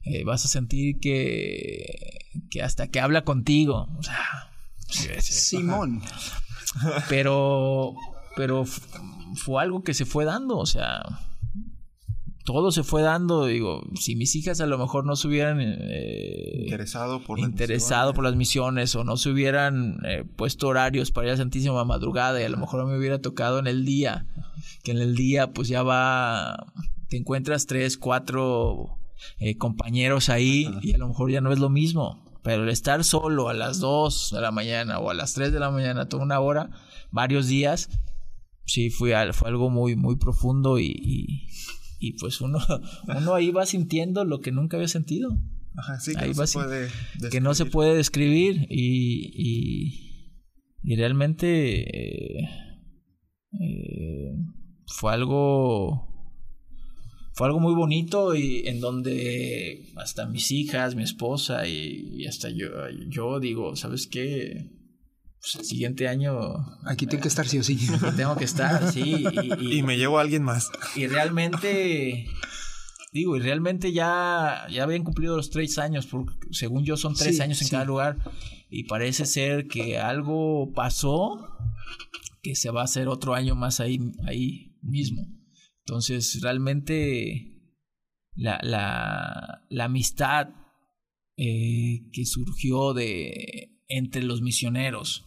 [0.04, 2.20] eh, vas a sentir que,
[2.50, 3.88] que hasta que habla contigo.
[3.98, 6.02] O sea, Simón.
[7.10, 7.94] Pero,
[8.36, 11.02] pero fue algo que se fue dando, o sea,
[12.46, 16.62] todo se fue dando, digo, si mis hijas a lo mejor no se hubieran eh,
[16.66, 21.28] interesado, por, interesado las por las misiones o no se hubieran eh, puesto horarios para
[21.28, 24.28] ir a Santísima Madrugada y a lo mejor me hubiera tocado en el día,
[24.84, 26.72] que en el día pues ya va,
[27.10, 29.00] te encuentras tres, cuatro
[29.40, 32.24] eh, compañeros ahí y a lo mejor ya no es lo mismo.
[32.44, 35.60] Pero el estar solo a las dos de la mañana o a las tres de
[35.60, 36.70] la mañana toda una hora,
[37.10, 37.90] varios días,
[38.66, 41.48] sí fue, fue algo muy, muy profundo y
[42.00, 42.60] y pues uno,
[43.08, 45.38] uno ahí va sintiendo lo que nunca había sentido.
[45.78, 46.90] Ajá, sí, que, ahí no, se puede
[47.32, 49.98] que no se puede describir y,
[50.84, 52.50] y, realmente eh,
[53.60, 54.32] eh,
[54.88, 56.08] fue algo
[57.34, 62.50] fue algo muy bonito y en donde hasta mis hijas, mi esposa y, y hasta
[62.50, 62.68] yo,
[63.10, 64.75] yo digo, ¿sabes qué?
[65.46, 66.56] Pues, el siguiente año.
[66.86, 67.78] Aquí tengo que estar sí o sí.
[68.18, 69.24] Tengo que estar, sí.
[69.60, 70.72] Y, me llevo a alguien más.
[70.96, 72.28] Y realmente.
[73.14, 77.40] Digo, y realmente ya, ya habían cumplido los tres años, porque según yo son tres
[77.42, 78.18] años en cada lugar.
[78.72, 81.48] Y parece ser que algo pasó
[82.42, 85.28] que se va a hacer otro año más ahí, ahí mismo.
[85.86, 87.72] Entonces, realmente
[88.34, 90.50] la, la, la amistad
[91.38, 95.26] eh, que surgió de entre los misioneros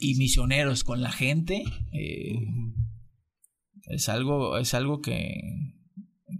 [0.00, 2.34] y misioneros con la gente eh,
[3.88, 5.40] es algo es algo que,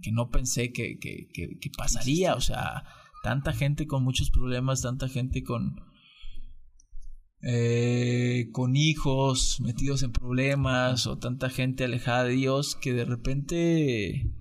[0.01, 2.35] que no pensé que, que, que, pasaría.
[2.35, 2.83] O sea
[3.23, 5.75] tanta gente con muchos problemas tanta gente con
[7.43, 14.31] eh, con hijos metidos en problemas o tanta gente alejada de Dios que de repente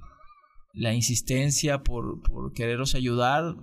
[0.75, 3.57] la insistencia por, por quereros ayudar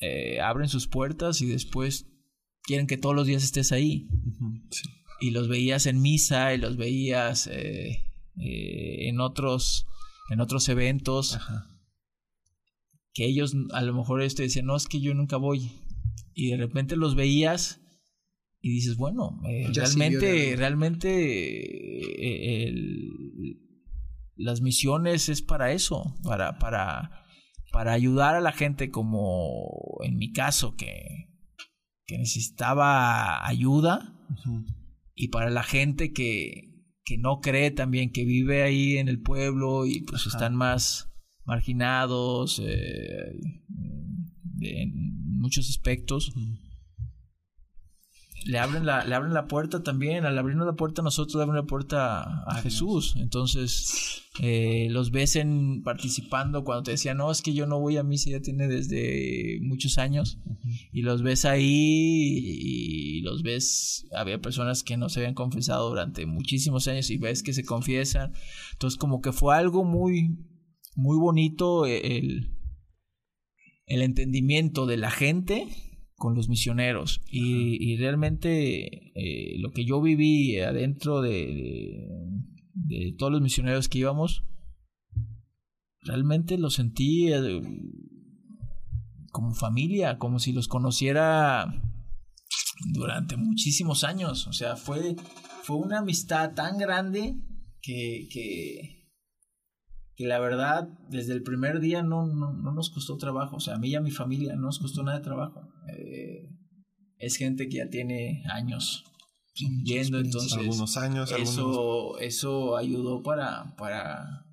[0.00, 2.06] eh, abren sus puertas y después
[2.68, 4.06] quieren que todos los días estés ahí.
[5.20, 8.04] Y los veías en misa y los veías eh,
[8.36, 9.86] eh, en otros
[10.30, 11.38] en otros eventos.
[13.14, 15.72] Que ellos a lo mejor te decían, no, es que yo nunca voy.
[16.34, 17.80] Y de repente los veías
[18.60, 21.96] y dices, bueno, eh, realmente, realmente
[24.36, 27.24] las misiones es para eso, para, para,
[27.72, 31.27] para ayudar a la gente como en mi caso, que
[32.08, 34.14] que necesitaba ayuda
[35.14, 39.84] y para la gente que, que, no cree también, que vive ahí en el pueblo
[39.84, 41.10] y pues están más
[41.44, 43.38] marginados eh,
[44.60, 44.92] en
[45.38, 46.32] muchos aspectos
[48.44, 51.56] le abren la, le abren la puerta también, al abrirnos la puerta nosotros le abren
[51.56, 53.14] la puerta a Jesús.
[53.16, 57.96] Entonces, eh, los ves en participando cuando te decían, no, es que yo no voy
[57.96, 60.38] a misa, ya tiene desde muchos años.
[60.92, 66.26] Y los ves ahí y los ves, había personas que no se habían confesado durante
[66.26, 68.32] muchísimos años y ves que se confiesan.
[68.72, 70.38] Entonces, como que fue algo muy,
[70.94, 72.56] muy bonito el,
[73.86, 75.66] el entendimiento de la gente
[76.18, 77.22] con los misioneros.
[77.30, 82.06] Y, realmente eh, lo que yo viví adentro de,
[82.74, 84.44] de, todos los misioneros que íbamos
[86.02, 87.62] realmente lo sentí eh,
[89.30, 91.66] como familia como si los conociera
[92.92, 94.46] durante muchísimos años.
[94.48, 95.16] O sea fue
[95.62, 97.36] fue una amistad tan grande
[97.80, 98.97] que, que
[100.18, 103.78] que la verdad desde el primer día no, no, nos costó trabajo, o sea, a
[103.78, 105.62] mí y a mi familia no nos costó nada de trabajo.
[105.96, 106.50] Eh,
[107.18, 109.04] es gente que ya tiene años
[109.54, 114.44] yendo, entonces algunos años, eso, eso ayudó para, para,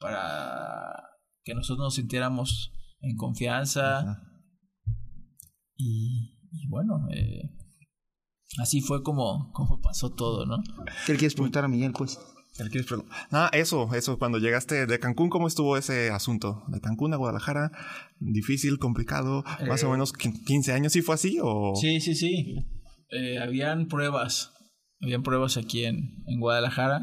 [0.00, 1.10] para
[1.44, 4.20] que nosotros nos sintiéramos en confianza
[5.76, 6.34] y,
[6.68, 7.50] bueno, eh,
[8.58, 10.56] así fue como, como pasó todo, ¿no?
[11.06, 12.18] ¿Qué le quieres preguntar a Miguel, pues?
[13.32, 16.62] Ah, eso, eso, cuando llegaste de Cancún, ¿cómo estuvo ese asunto?
[16.68, 17.72] De Cancún a Guadalajara,
[18.20, 21.74] difícil, complicado, más o eh, menos 15 años, ¿sí fue así o...?
[21.74, 22.64] Sí, sí, sí.
[23.10, 24.52] Eh, habían pruebas,
[25.00, 27.00] habían pruebas aquí en, en Guadalajara.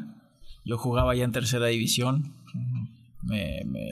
[0.63, 2.35] Yo jugaba ya en tercera división.
[3.23, 3.91] Me, me,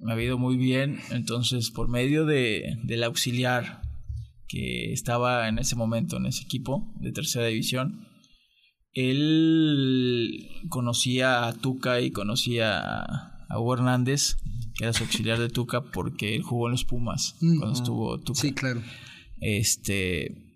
[0.00, 0.98] me había ido muy bien.
[1.10, 3.82] Entonces, por medio de, del auxiliar
[4.48, 8.08] que estaba en ese momento en ese equipo de tercera división,
[8.92, 12.80] él conocía a Tuca y conocía
[13.48, 14.36] a Hugo Hernández,
[14.76, 18.40] que era su auxiliar de Tuca, porque él jugó en los Pumas cuando estuvo Tuca.
[18.40, 18.82] Sí, claro.
[19.40, 20.46] Este.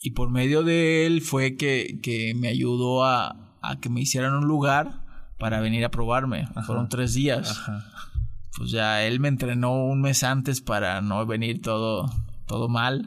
[0.00, 4.34] Y por medio de él fue que, que me ayudó a, a, que me hicieran
[4.34, 5.04] un lugar
[5.38, 6.42] para venir a probarme.
[6.42, 6.62] Ajá.
[6.62, 7.50] Fueron tres días.
[7.50, 7.84] Ajá.
[8.56, 12.10] Pues ya él me entrenó un mes antes para no venir todo,
[12.48, 13.06] todo mal.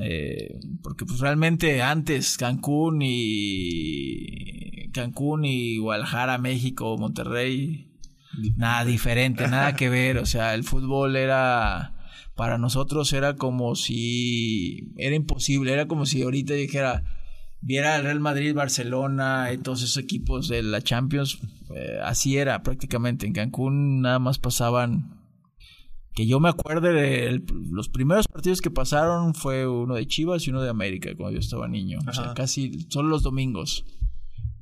[0.00, 7.90] Eh, porque pues realmente antes Cancún y Cancún y Guadalajara, México, Monterrey,
[8.56, 10.18] nada diferente, nada que ver.
[10.18, 11.94] O sea, el fútbol era
[12.36, 17.02] para nosotros era como si era imposible, era como si ahorita dijera
[17.60, 21.38] viera el Real Madrid, Barcelona y todos esos equipos de la Champions,
[21.74, 23.26] eh, así era prácticamente.
[23.26, 25.19] En Cancún nada más pasaban
[26.14, 30.50] que yo me acuerde de los primeros partidos que pasaron fue uno de Chivas y
[30.50, 31.98] uno de América cuando yo estaba niño.
[32.02, 32.10] Ajá.
[32.10, 33.84] O sea, casi solo los domingos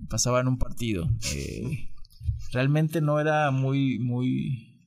[0.08, 1.08] pasaban un partido.
[1.34, 1.90] Eh,
[2.52, 4.86] realmente no era muy, muy,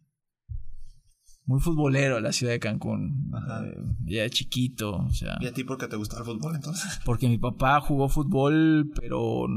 [1.46, 3.32] muy futbolero la ciudad de Cancún.
[3.34, 3.66] Ajá.
[3.66, 5.38] Eh, ya chiquito, o sea.
[5.42, 7.00] ¿Y a ti por qué te gusta el fútbol entonces?
[7.06, 9.48] Porque mi papá jugó fútbol, pero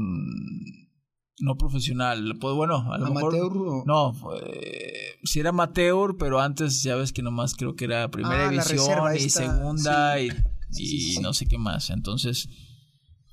[1.39, 2.37] no profesional.
[2.39, 3.67] Pues bueno, a lo ¿Amateur mejor.
[3.67, 3.83] O...
[3.85, 8.47] No, eh, sí era amateur, pero antes ya ves que nomás creo que era primera
[8.47, 10.15] Ah, división y segunda
[10.69, 11.17] sí.
[11.17, 11.89] y, no sé qué más.
[11.89, 12.49] Entonces,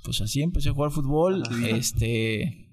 [0.05, 1.43] pues así empecé a jugar fútbol.
[1.47, 1.69] Ajá.
[1.69, 2.69] Este.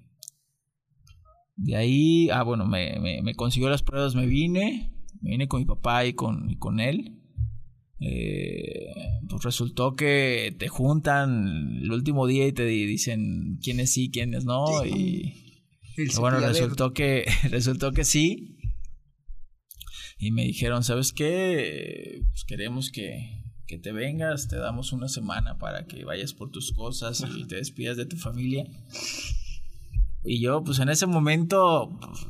[1.56, 4.96] De ahí, ah, bueno, me, me, me consiguió las pruebas, me vine.
[5.20, 7.19] Me vine con mi papá y con, y con él.
[8.00, 8.86] Eh,
[9.28, 14.44] pues resultó que te juntan el último día y te di- dicen quiénes sí, quiénes
[14.44, 14.84] no.
[14.86, 15.34] Y
[15.96, 18.56] El bueno, resultó que, resultó que sí.
[20.18, 22.22] Y me dijeron, ¿sabes qué?
[22.30, 26.72] Pues queremos que, que te vengas, te damos una semana para que vayas por tus
[26.72, 28.64] cosas y te despidas de tu familia.
[30.24, 32.26] Y yo, pues en ese momento, pues,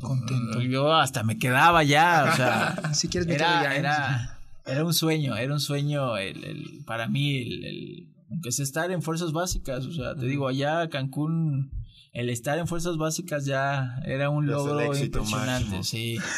[0.00, 0.60] Contento.
[0.62, 3.78] yo hasta me quedaba ya, o sea, Si quieres me quedo era, ya, ¿eh?
[3.78, 4.37] era,
[4.68, 8.90] era un sueño, era un sueño el, el- para mí, el, el- aunque es estar
[8.90, 11.70] en fuerzas básicas, o sea, te digo, allá Cancún,
[12.12, 15.82] el estar en fuerzas básicas ya era un logro impresionante, máximo.
[15.84, 16.16] sí.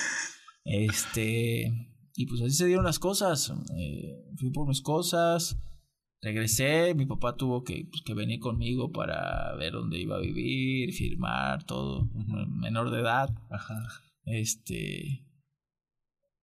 [0.65, 1.73] Este,
[2.15, 3.51] y pues así se dieron las cosas.
[3.77, 5.59] eh, fui por mis cosas,
[6.23, 10.93] regresé, mi papá tuvo que, pues, que venir conmigo para ver dónde iba a vivir,
[10.93, 12.09] firmar, todo,
[12.49, 13.31] menor de edad.
[13.51, 13.83] Ajá.
[14.25, 15.25] Este.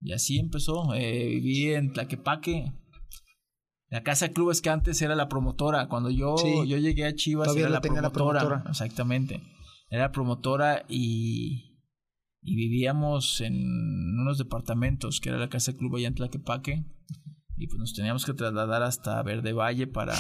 [0.02, 0.94] Y así empezó.
[0.94, 2.72] Eh, viví en Tlaquepaque.
[3.90, 5.88] La casa de clubes que antes era la promotora.
[5.88, 6.68] Cuando yo, Sí.
[6.68, 8.40] yo llegué a Chivas era la tenía la promotora.
[8.42, 8.70] promotora.
[8.72, 9.42] Exactamente.
[9.90, 11.80] Era la promotora y,
[12.42, 13.56] y vivíamos en
[14.20, 16.86] unos departamentos, que era la casa de club allá en Tlaquepaque.
[17.56, 20.14] Y pues nos teníamos que trasladar hasta Verde Valle para,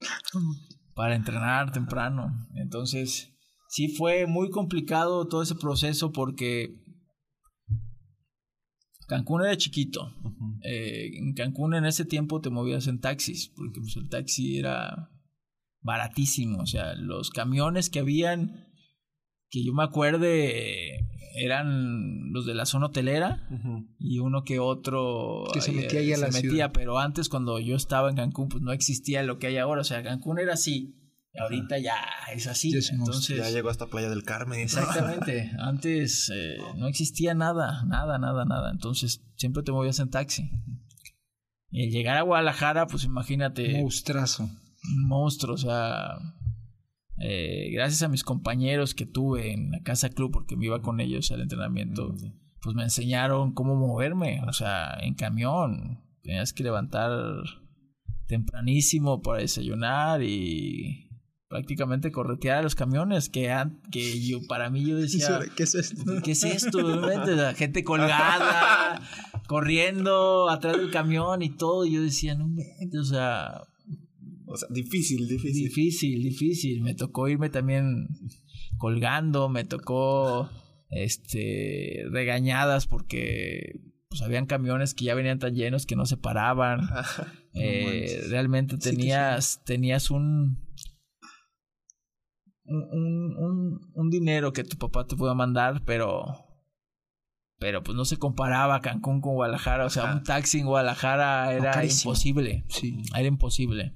[0.94, 2.32] para entrenar temprano.
[2.54, 3.32] Entonces,
[3.68, 6.74] sí fue muy complicado todo ese proceso porque
[9.08, 10.12] Cancún era chiquito.
[10.62, 15.10] Eh, en Cancún en ese tiempo te movías en taxis, porque pues, el taxi era
[15.80, 16.60] baratísimo.
[16.60, 18.66] O sea, los camiones que habían,
[19.50, 23.48] que yo me acuerde, eh, eran los de la zona hotelera
[23.98, 26.72] y uno que otro Que se eh, metía ahí a se la metía, ciudad.
[26.74, 29.84] pero antes cuando yo estaba en Cancún pues no existía lo que hay ahora, o
[29.84, 30.97] sea, Cancún era así,
[31.38, 31.96] ahorita ya
[32.32, 34.60] es así, Ya entonces Ya llegó hasta Playa del Carmen.
[34.60, 40.50] exactamente, antes eh, no existía nada, nada, nada, nada, entonces siempre te movías en taxi.
[41.70, 44.44] Y el llegar a Guadalajara, pues imagínate, Monstruazo.
[44.44, 46.18] un monstruo, o sea,
[47.20, 51.00] eh, gracias a mis compañeros que tuve en la casa club, porque me iba con
[51.00, 52.14] ellos al entrenamiento,
[52.62, 57.10] pues me enseñaron cómo moverme, o sea, en camión, tenías que levantar
[58.26, 61.07] tempranísimo para desayunar y
[61.48, 63.54] prácticamente corretear a los camiones, que,
[63.90, 65.40] que yo, para mí yo decía...
[65.56, 66.04] ¿Qué es esto?
[66.22, 66.78] ¿Qué es esto?
[66.78, 69.00] Realmente, La gente colgada,
[69.48, 71.86] corriendo atrás del camión y todo.
[71.86, 72.46] Y yo decía, no
[73.00, 73.62] o sea,
[74.46, 75.68] O sea, difícil, difícil.
[75.68, 76.82] difícil, difícil.
[76.82, 78.08] Me tocó irme también
[78.76, 80.50] colgando, me tocó
[80.90, 86.80] este regañadas porque pues habían camiones que ya venían tan llenos que no se paraban.
[87.60, 90.58] Eh, realmente tenías, tenías un,
[92.68, 96.24] un, un, un- dinero que tu papá te pudo mandar, pero
[97.58, 99.84] pero pues no se comparaba Cancún con Guadalajara.
[99.86, 100.14] O sea, Ajá.
[100.16, 102.12] un taxi en Guadalajara era carísimo.
[102.12, 102.64] imposible.
[102.68, 102.98] Sí.
[103.16, 103.94] Era imposible.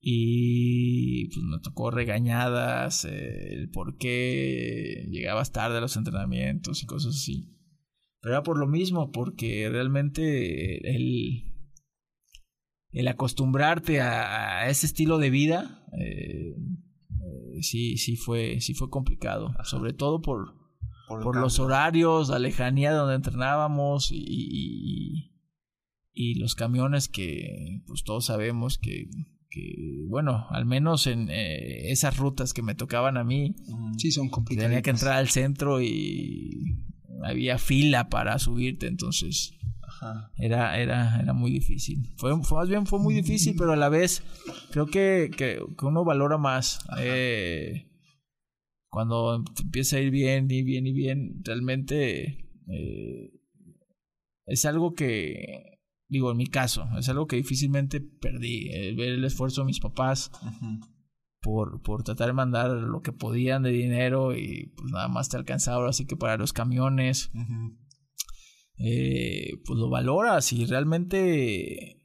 [0.00, 6.86] Y pues me tocó regañadas, eh, el por qué llegabas tarde a los entrenamientos y
[6.86, 7.52] cosas así.
[8.20, 11.42] Pero era por lo mismo, porque realmente el,
[12.92, 16.54] el acostumbrarte a, ese estilo de vida, eh,
[17.62, 19.54] sí, sí fue, sí fue complicado.
[19.64, 20.54] Sobre todo por,
[21.08, 25.32] por, los horarios, la lejanía de donde entrenábamos y,
[26.12, 29.08] y, los camiones que pues todos sabemos que,
[29.50, 33.54] que bueno, al menos en eh, esas rutas que me tocaban a mí,
[33.98, 34.68] sí son complicadas.
[34.70, 36.84] Tenía que entrar al centro y
[37.24, 39.54] había fila para subirte, entonces
[40.36, 42.12] Era, era, era muy difícil.
[42.16, 44.22] Fue, fue, más bien fue muy difícil, pero a la vez
[44.70, 46.80] creo que, que, uno valora más.
[46.98, 47.86] Eh,
[48.88, 53.32] cuando empieza a ir bien y bien y bien, realmente eh,
[54.46, 58.68] es algo que, digo, en mi caso, es algo que difícilmente perdí.
[58.94, 60.30] ver el esfuerzo de mis papás
[61.40, 65.36] por, por tratar de mandar lo que podían de dinero y pues nada más te
[65.36, 67.30] alcanzaba, así que para los camiones,
[68.78, 72.02] eh, pues lo valoras y realmente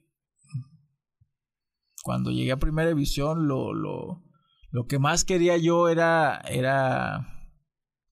[2.03, 4.23] cuando llegué a Primera División lo, lo
[4.71, 7.27] lo que más quería yo era, era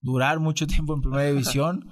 [0.00, 1.88] durar mucho tiempo en primera división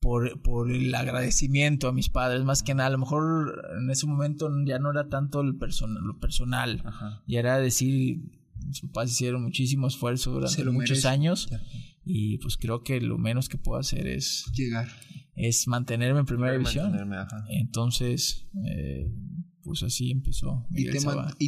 [0.00, 2.88] por, por el agradecimiento a mis padres, más que nada.
[2.88, 6.82] A lo mejor en ese momento ya no era tanto el lo personal,
[7.26, 8.20] ya era decir,
[8.66, 11.48] mis papás hicieron muchísimo esfuerzo durante muchos años
[12.04, 14.88] y pues creo que lo menos que puedo hacer es llegar.
[15.36, 16.94] Es mantenerme en primera división.
[17.48, 19.10] Entonces, eh,
[19.66, 20.64] pues así empezó.
[20.70, 20.84] y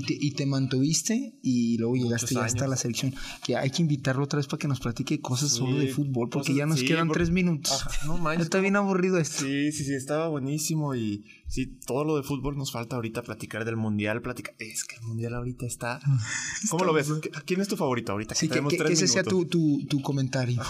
[0.02, 3.14] te, y, te, mantuviste y luego llegaste ya hasta la selección.
[3.46, 6.52] Que hay que invitarlo otra vez para que nos platique cosas solo de fútbol, porque
[6.52, 7.84] ya nos quedan tres minutos.
[8.06, 8.46] no manches.
[8.46, 9.44] Está bien aburrido esto.
[9.44, 13.64] Sí, sí, sí, estaba buenísimo y sí, todo lo de fútbol nos falta ahorita platicar
[13.64, 14.20] del mundial.
[14.20, 14.56] Platicar.
[14.58, 16.00] Es que el mundial ahorita está.
[16.70, 17.12] ¿Cómo lo ves?
[17.46, 18.34] ¿Quién es tu favorito ahorita?
[18.34, 20.60] Sí, que, que, ese sea tu, tu, tu comentario.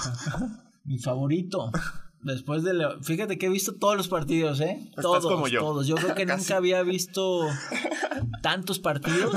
[0.85, 1.73] Mi favorito.
[2.23, 4.91] Después de Fíjate que he visto todos los partidos, ¿eh?
[5.01, 5.61] todos, como yo.
[5.61, 5.87] todos.
[5.87, 7.47] Yo creo que nunca había visto
[8.43, 9.35] tantos partidos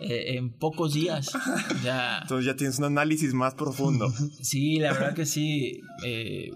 [0.00, 1.32] eh, en pocos días.
[1.82, 2.18] Ya...
[2.22, 4.12] Entonces ya tienes un análisis más profundo.
[4.42, 5.80] Sí, la verdad que sí.
[6.04, 6.50] Eh,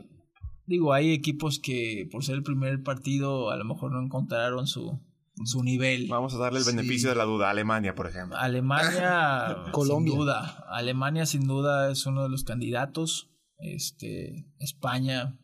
[0.67, 5.01] digo, hay equipos que por ser el primer partido a lo mejor no encontraron su,
[5.45, 6.07] su nivel.
[6.09, 7.51] Vamos a darle el beneficio de la duda.
[7.51, 8.37] Alemania, por ejemplo.
[8.37, 10.13] Alemania, Colombia.
[10.13, 10.65] Sin duda.
[10.69, 13.30] Alemania, sin duda, es uno de los candidatos.
[13.63, 15.39] Este, España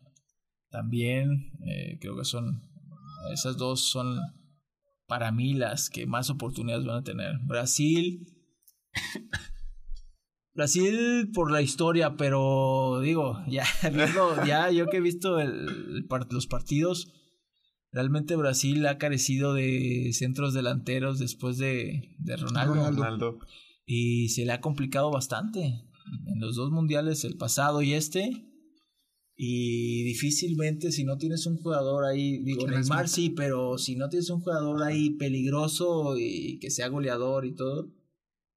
[0.69, 2.63] también, eh, creo que son,
[3.31, 4.19] esas dos son
[5.07, 7.37] para mí las que más oportunidades van a tener.
[7.43, 8.27] Brasil,
[10.53, 13.65] Brasil por la historia, pero digo, ya,
[14.45, 17.13] ya yo que he visto el, los partidos,
[17.91, 23.39] realmente Brasil ha carecido de centros delanteros después de, de Ronaldo.
[23.89, 25.85] Y se le ha complicado bastante
[26.27, 28.47] en los dos mundiales, el pasado y este.
[29.39, 34.31] Y difícilmente si no tienes un jugador ahí, digo, Neymar sí, pero si no tienes
[34.31, 37.93] un jugador ahí peligroso y que sea goleador y todo,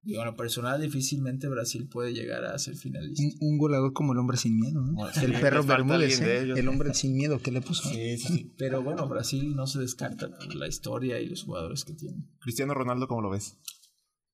[0.02, 3.22] digo, en personal difícilmente Brasil puede llegar a ser finalista.
[3.40, 4.82] Un, goleador como el hombre sin miedo,
[5.20, 6.52] el perro Bermúdez, ¿eh?
[6.56, 7.86] el hombre sin miedo, ¿qué le puso?
[7.90, 8.54] Sí, sí.
[8.56, 12.24] Pero bueno, Brasil no se descarta por la historia y los jugadores que tiene.
[12.38, 13.58] Cristiano Ronaldo, ¿cómo lo ves?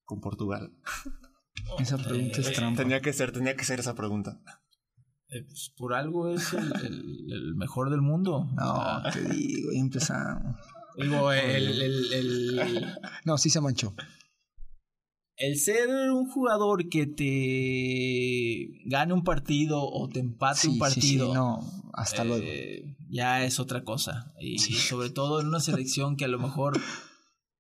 [0.05, 0.73] Con Portugal.
[1.79, 2.83] Esa pregunta es trampa.
[2.83, 4.41] Tenía que ser, tenía que ser esa pregunta.
[5.29, 8.49] Eh, pues por algo es el, mejor del mundo.
[8.55, 10.57] No, te digo, ya empezamos.
[10.97, 11.83] Digo, el,
[12.13, 12.87] el,
[13.25, 13.95] No, sí se manchó.
[15.37, 21.35] El ser un jugador que te gane un partido o te empate un partido.
[21.35, 21.61] no,
[21.93, 22.43] hasta luego.
[22.47, 24.33] Eh, ya es otra cosa.
[24.41, 26.81] Y, sobre todo en una selección que a lo mejor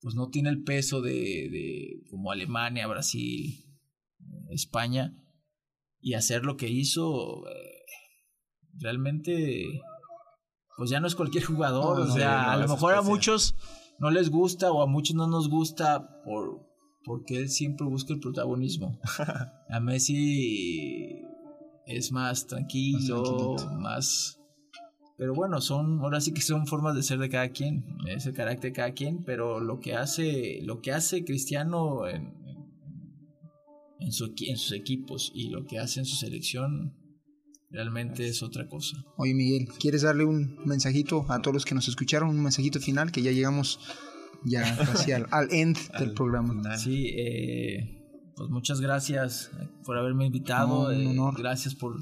[0.01, 3.66] pues no tiene el peso de, de como Alemania, Brasil,
[4.51, 5.13] España
[6.01, 7.83] y hacer lo que hizo, eh,
[8.79, 9.83] realmente,
[10.77, 12.01] pues ya no es cualquier jugador.
[12.01, 13.55] o sea, a lo mejor a muchos
[13.99, 16.67] no les gusta o a muchos no nos gusta por
[17.07, 18.99] porque él siempre busca el protagonismo.
[19.71, 21.23] A Messi
[21.87, 24.41] es más tranquilo, más,
[25.17, 28.35] pero bueno, son ahora sí que son formas de ser de cada quien, es el
[28.35, 32.35] carácter de cada quien, pero lo que hace lo que hace Cristiano en,
[34.01, 36.95] en, su, en sus equipos y lo que hace en su selección
[37.71, 38.97] realmente es otra cosa.
[39.17, 42.29] Oye Miguel, ¿quieres darle un mensajito a todos los que nos escucharon?
[42.29, 43.81] Un mensajito final que ya llegamos
[44.45, 46.77] ya casi al, end del programa.
[46.77, 49.51] Sí, eh, pues muchas gracias
[49.85, 50.93] por haberme invitado.
[50.93, 51.97] Eh, gracias por,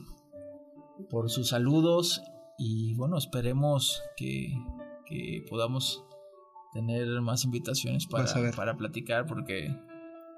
[1.11, 2.23] por sus saludos
[2.59, 4.53] y bueno, esperemos que,
[5.07, 6.05] que podamos
[6.73, 9.75] tener más invitaciones para, para platicar porque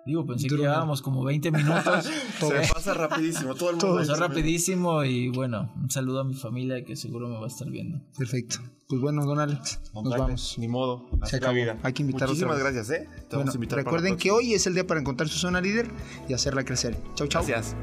[0.06, 2.04] digo, pensé que llevábamos como 20 minutos.
[2.38, 3.86] Se pasa rapidísimo, todo el mundo.
[3.86, 7.48] Todo Pasó rapidísimo y bueno, un saludo a mi familia que seguro me va a
[7.48, 8.00] estar viendo.
[8.16, 8.58] Perfecto.
[8.88, 10.54] Pues bueno, don Alex, nos vamos.
[10.58, 11.06] Ni modo.
[11.24, 11.54] Se acabó.
[11.54, 11.76] vida.
[11.82, 13.04] Hay que invitar Muchísimas otra gracias, ¿eh?
[13.04, 15.28] Te Bueno, vamos a invitar para la recuerden que hoy es el día para encontrar
[15.28, 15.90] su zona líder
[16.28, 16.96] y hacerla crecer.
[17.14, 17.44] Chau, chau.
[17.44, 17.74] Gracias.